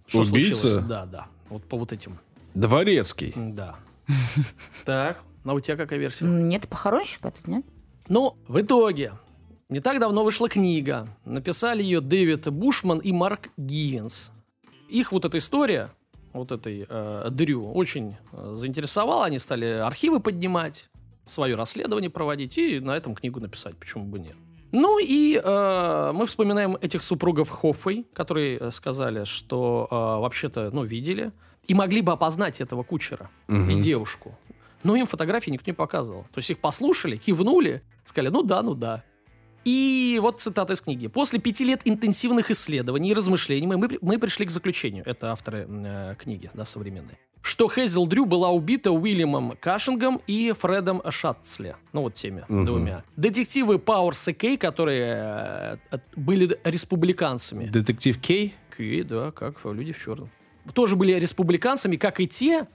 Что 0.05 0.21
Убийца? 0.21 0.55
случилось? 0.55 0.85
Да, 0.87 1.05
да. 1.05 1.27
Вот 1.49 1.63
по 1.65 1.77
вот 1.77 1.91
этим. 1.91 2.19
Дворецкий. 2.53 3.33
Да. 3.35 3.75
Так, 4.85 5.21
а 5.43 5.53
у 5.53 5.59
тебя 5.59 5.77
какая 5.77 5.99
версия? 5.99 6.25
Нет, 6.25 6.67
похоронщик 6.67 7.25
этот, 7.25 7.47
нет? 7.47 7.65
Ну, 8.07 8.37
в 8.47 8.59
итоге, 8.59 9.13
не 9.69 9.79
так 9.79 9.99
давно 9.99 10.23
вышла 10.23 10.49
книга. 10.49 11.07
Написали 11.25 11.83
ее 11.83 12.01
Дэвид 12.01 12.49
Бушман 12.49 12.99
и 12.99 13.11
Марк 13.11 13.49
Гивенс. 13.57 14.31
Их 14.89 15.11
вот 15.11 15.25
эта 15.25 15.37
история, 15.37 15.91
вот 16.33 16.51
этой 16.51 16.85
э, 16.89 17.27
Дрю, 17.31 17.71
очень 17.71 18.17
э, 18.31 18.53
заинтересовала. 18.55 19.25
Они 19.25 19.37
стали 19.37 19.65
архивы 19.65 20.19
поднимать, 20.19 20.89
свое 21.27 21.55
расследование 21.55 22.09
проводить 22.09 22.57
и 22.57 22.79
на 22.79 22.97
этом 22.97 23.13
книгу 23.15 23.39
написать. 23.39 23.77
Почему 23.77 24.05
бы 24.05 24.19
нет? 24.19 24.35
Ну 24.71 24.99
и 24.99 25.41
э, 25.43 26.11
мы 26.13 26.25
вспоминаем 26.25 26.77
этих 26.81 27.01
супругов 27.01 27.49
Хоффей, 27.49 28.05
которые 28.13 28.57
э, 28.59 28.71
сказали, 28.71 29.23
что 29.23 29.87
э, 29.89 29.95
вообще-то, 29.95 30.69
ну, 30.71 30.83
видели 30.83 31.31
и 31.67 31.73
могли 31.73 32.01
бы 32.01 32.11
опознать 32.11 32.61
этого 32.61 32.83
кучера 32.83 33.29
и 33.47 33.53
Мгм. 33.53 33.79
девушку. 33.79 34.37
Но 34.83 34.95
им 34.95 35.05
фотографии 35.05 35.51
никто 35.51 35.69
не 35.71 35.75
показывал. 35.75 36.23
То 36.33 36.37
есть 36.37 36.49
их 36.51 36.59
послушали, 36.59 37.17
кивнули, 37.17 37.81
сказали, 38.05 38.29
ну 38.31 38.43
да, 38.43 38.61
ну 38.61 38.75
да. 38.75 39.03
И 39.65 40.19
вот 40.21 40.39
цитата 40.39 40.73
из 40.73 40.81
книги. 40.81 41.07
«После 41.07 41.39
пяти 41.39 41.65
лет 41.65 41.81
интенсивных 41.83 42.49
исследований 42.49 43.09
и 43.11 43.13
размышлений 43.13 43.67
мы, 43.67 43.97
мы 44.01 44.17
пришли 44.17 44.45
к 44.45 44.51
заключению». 44.51 45.03
Это 45.05 45.31
авторы 45.31 45.67
э, 45.67 46.15
книги, 46.17 46.49
да, 46.53 46.63
современные. 46.63 47.17
Что 47.41 47.69
Хейзел 47.69 48.05
Дрю 48.05 48.25
была 48.25 48.49
убита 48.49 48.91
Уильямом 48.91 49.57
Кашингом 49.59 50.21
и 50.27 50.53
Фредом 50.57 51.01
Шатцле. 51.09 51.77
Ну, 51.93 52.01
вот 52.01 52.13
теми 52.13 52.43
Мгм. 52.49 52.65
двумя. 52.65 53.03
Детективы 53.15 53.79
Пауэрс 53.79 54.27
и 54.29 54.33
Кей, 54.33 54.57
которые 54.57 55.79
э, 55.91 55.97
были 56.15 56.59
республиканцами. 56.63 57.65
Детектив 57.65 58.19
Кей? 58.19 58.55
Кей, 58.77 59.03
да, 59.03 59.31
как 59.31 59.63
люди 59.65 59.93
в 59.93 60.03
черном. 60.03 60.29
Тоже 60.73 60.95
были 60.95 61.13
республиканцами, 61.13 61.95
как 61.95 62.19
и 62.19 62.27
те, 62.27 62.67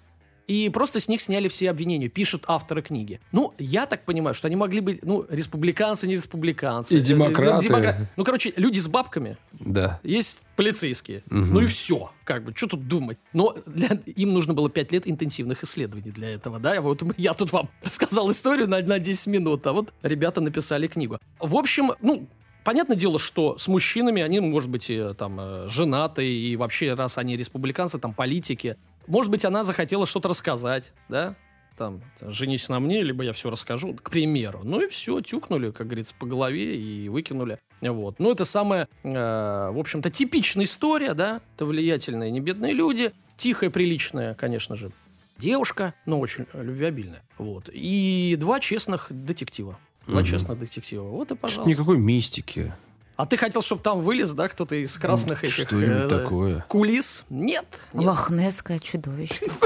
и 0.47 0.69
просто 0.69 1.01
с 1.01 1.09
них 1.09 1.21
сняли 1.21 1.49
все 1.49 1.71
обвинения, 1.71 2.09
пишут 2.09 2.45
авторы 2.47 2.83
книги. 2.83 3.21
Ну, 3.33 3.55
я 3.59 3.87
так 3.87 4.05
понимаю, 4.05 4.35
что 4.35 4.47
они 4.49 4.57
могли 4.57 4.81
быть, 4.81 5.03
ну, 5.03 5.25
республиканцы, 5.31 6.07
не 6.07 6.15
республиканцы. 6.15 6.97
И 6.99 7.01
демократы. 7.01 7.67
Э, 7.67 7.69
демокра- 7.71 7.97
Ну, 8.17 8.25
короче, 8.25 8.53
люди 8.57 8.79
с 8.79 8.89
бабками, 8.89 9.37
Да. 9.53 10.01
есть 10.03 10.47
полицейские. 10.57 11.23
Мгм. 11.31 11.55
Ну 11.55 11.61
и 11.61 11.67
все, 11.67 12.11
как 12.25 12.45
бы, 12.45 12.53
что 12.55 12.67
тут 12.69 12.87
думать. 12.89 13.19
Но 13.33 13.57
для- 13.67 13.99
им 14.07 14.33
нужно 14.35 14.55
было 14.55 14.69
5 14.69 14.93
лет 14.93 15.07
интенсивных 15.09 15.63
исследований 15.65 16.11
для 16.11 16.31
этого, 16.31 16.59
да? 16.59 16.81
Вот 16.81 17.03
я 17.17 17.35
тут 17.35 17.53
вам 17.53 17.69
рассказал 17.83 18.31
историю 18.31 18.69
на, 18.69 18.81
на 18.81 18.99
10 18.99 19.27
минут, 19.29 19.67
а 19.67 19.73
вот 19.73 19.93
ребята 20.03 20.41
написали 20.41 20.87
книгу. 20.87 21.19
В 21.41 21.57
общем, 21.57 21.93
ну, 22.01 22.27
Понятное 22.65 22.97
дело, 22.97 23.19
что 23.19 23.59
с 23.59 23.69
мужчинами 23.69 24.23
они, 24.23 24.41
может 24.41 24.71
быть, 24.71 24.89
и, 24.89 25.13
там, 25.19 25.39
э, 25.39 25.69
женаты, 25.69 26.27
и 26.27 26.57
вообще, 26.57 26.95
раз 26.95 27.19
они 27.19 27.37
республиканцы, 27.37 27.99
там, 27.99 28.15
политики, 28.15 28.79
Может 29.07 29.31
быть, 29.31 29.45
она 29.45 29.63
захотела 29.65 30.07
что-то 30.07 30.29
рассказать, 30.29 30.93
да? 31.09 31.35
Там, 31.77 32.03
женись 32.21 32.69
на 32.69 32.79
мне, 32.79 33.03
либо 33.03 33.25
я 33.25 33.33
все 33.33 33.51
расскажу, 33.51 33.95
к 33.95 34.11
примеру. 34.11 34.61
Ну 34.63 34.81
и 34.81 34.89
все, 34.89 35.21
тюкнули, 35.21 35.71
как 35.73 35.89
говорится, 35.89 36.15
по 36.17 36.25
голове 36.25 36.77
и 36.77 37.09
выкинули. 37.09 37.59
Вот. 37.81 38.21
Ну, 38.21 38.31
это 38.31 38.45
самая, 38.45 38.89
э, 39.03 39.09
в 39.09 39.77
общем-то, 39.79 40.09
типичная 40.11 40.67
история, 40.67 41.15
да? 41.15 41.41
Это 41.57 41.67
влиятельные, 41.67 42.31
не 42.31 42.39
бедные 42.41 42.73
люди. 42.73 43.13
Тихая, 43.37 43.71
приличная, 43.71 44.35
конечно 44.35 44.77
же, 44.77 44.93
девушка, 45.37 45.95
но 46.07 46.21
очень 46.21 46.47
любвеобильная. 46.53 47.23
Вот. 47.39 47.69
И 47.73 48.37
два 48.39 48.61
честных 48.61 49.09
детектива. 49.11 49.77
Два 50.07 50.21
Мгм. 50.21 50.27
честных 50.31 50.59
детектива. 50.61 51.03
Вот 51.09 51.23
и 51.23 51.27
Что-то 51.27 51.41
пожалуйста. 51.41 51.69
никакой 51.71 51.99
мистики. 51.99 52.73
А 53.17 53.27
ты 53.27 53.37
хотел, 53.37 53.63
чтобы 53.63 53.81
там 53.81 54.01
вылез, 54.01 54.33
да, 54.33 54.49
кто-то 54.49 54.75
из 54.75 54.99
красных 54.99 55.45
этих... 55.45 55.55
Что-нибудь 55.69 55.89
э, 55.89 56.09
такое. 56.09 56.65
Кулис? 56.69 57.25
Нет. 57.31 57.65
нет. 57.93 58.07
Лохнесское 58.07 58.79
чудовище. 58.81 59.47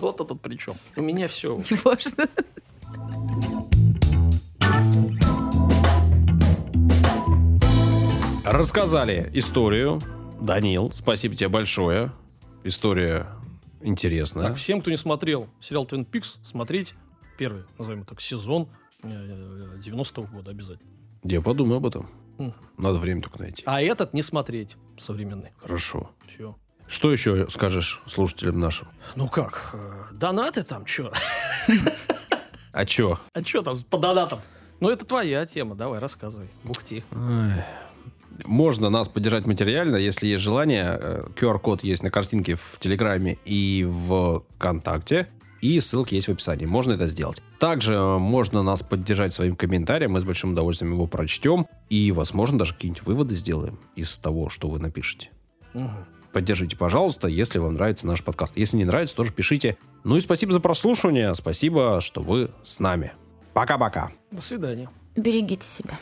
Вот 0.00 0.16
тут 0.16 0.40
при 0.40 0.56
чем? 0.56 0.76
У 0.94 1.02
меня 1.02 1.26
все. 1.26 1.56
Неважно. 1.56 2.28
Рассказали 8.44 9.30
историю. 9.34 10.00
Данил, 10.40 10.92
спасибо 10.92 11.34
тебе 11.34 11.48
большое. 11.48 12.12
История 12.62 13.26
интересная. 13.80 14.48
Так, 14.48 14.56
всем, 14.56 14.80
кто 14.82 14.90
не 14.90 14.96
смотрел 14.96 15.48
сериал 15.60 15.84
Twin 15.84 16.06
Peaks, 16.08 16.36
смотреть 16.44 16.94
первый, 17.38 17.64
назовем 17.78 18.00
его 18.00 18.06
так, 18.06 18.20
сезон 18.20 18.68
э, 19.02 19.08
90-го 19.84 20.24
года 20.24 20.50
обязательно. 20.50 20.90
Я 21.24 21.40
подумаю 21.40 21.78
об 21.78 21.86
этом. 21.86 22.08
Надо 22.78 22.98
время 22.98 23.22
только 23.22 23.38
найти. 23.40 23.62
А 23.66 23.80
этот 23.80 24.14
не 24.14 24.22
смотреть, 24.22 24.76
современный. 24.98 25.52
Хорошо. 25.60 26.10
Все. 26.26 26.56
Что 26.88 27.12
еще 27.12 27.48
скажешь 27.48 28.02
слушателям 28.06 28.60
нашим? 28.60 28.88
Ну 29.16 29.28
как, 29.28 29.70
э, 29.72 30.04
донаты 30.12 30.62
там, 30.62 30.86
что? 30.86 31.12
А 32.72 32.84
чё? 32.86 33.18
А 33.34 33.44
что 33.44 33.62
там 33.62 33.76
по 33.90 33.98
донатам? 33.98 34.40
Ну, 34.80 34.90
это 34.90 35.04
твоя 35.04 35.46
тема, 35.46 35.76
давай, 35.76 36.00
рассказывай. 36.00 36.48
Бухти. 36.64 37.04
Можно 38.44 38.88
нас 38.90 39.08
поддержать 39.08 39.46
материально, 39.46 39.96
если 39.96 40.26
есть 40.26 40.42
желание. 40.42 40.98
Э, 41.00 41.26
QR-код 41.36 41.84
есть 41.84 42.02
на 42.02 42.10
картинке 42.10 42.56
в 42.56 42.78
Телеграме 42.80 43.38
и 43.44 43.86
в 43.88 44.42
ВКонтакте. 44.56 45.28
И 45.62 45.80
ссылки 45.80 46.14
есть 46.14 46.28
в 46.28 46.32
описании. 46.32 46.66
Можно 46.66 46.92
это 46.92 47.06
сделать. 47.06 47.40
Также 47.60 47.94
э, 47.94 48.18
можно 48.18 48.62
нас 48.62 48.82
поддержать 48.82 49.32
своим 49.32 49.54
комментарием. 49.54 50.10
Мы 50.12 50.20
с 50.20 50.24
большим 50.24 50.52
удовольствием 50.52 50.92
его 50.92 51.06
прочтем. 51.06 51.68
И, 51.88 52.10
возможно, 52.10 52.58
даже 52.58 52.74
какие-нибудь 52.74 53.06
выводы 53.06 53.36
сделаем 53.36 53.78
из 53.94 54.16
того, 54.16 54.48
что 54.48 54.68
вы 54.68 54.80
напишете. 54.80 55.30
Мгм. 55.72 56.04
Поддержите, 56.32 56.76
пожалуйста, 56.76 57.28
если 57.28 57.60
вам 57.60 57.74
нравится 57.74 58.08
наш 58.08 58.24
подкаст. 58.24 58.56
Если 58.56 58.76
не 58.76 58.84
нравится, 58.84 59.14
тоже 59.14 59.32
пишите. 59.32 59.76
Ну 60.02 60.16
и 60.16 60.20
спасибо 60.20 60.52
за 60.52 60.60
прослушивание. 60.60 61.34
Спасибо, 61.36 62.00
что 62.00 62.22
вы 62.22 62.50
с 62.62 62.80
нами. 62.80 63.12
Пока-пока. 63.52 64.10
До 64.32 64.42
свидания. 64.42 64.90
Берегите 65.14 65.64
себя. 65.66 65.96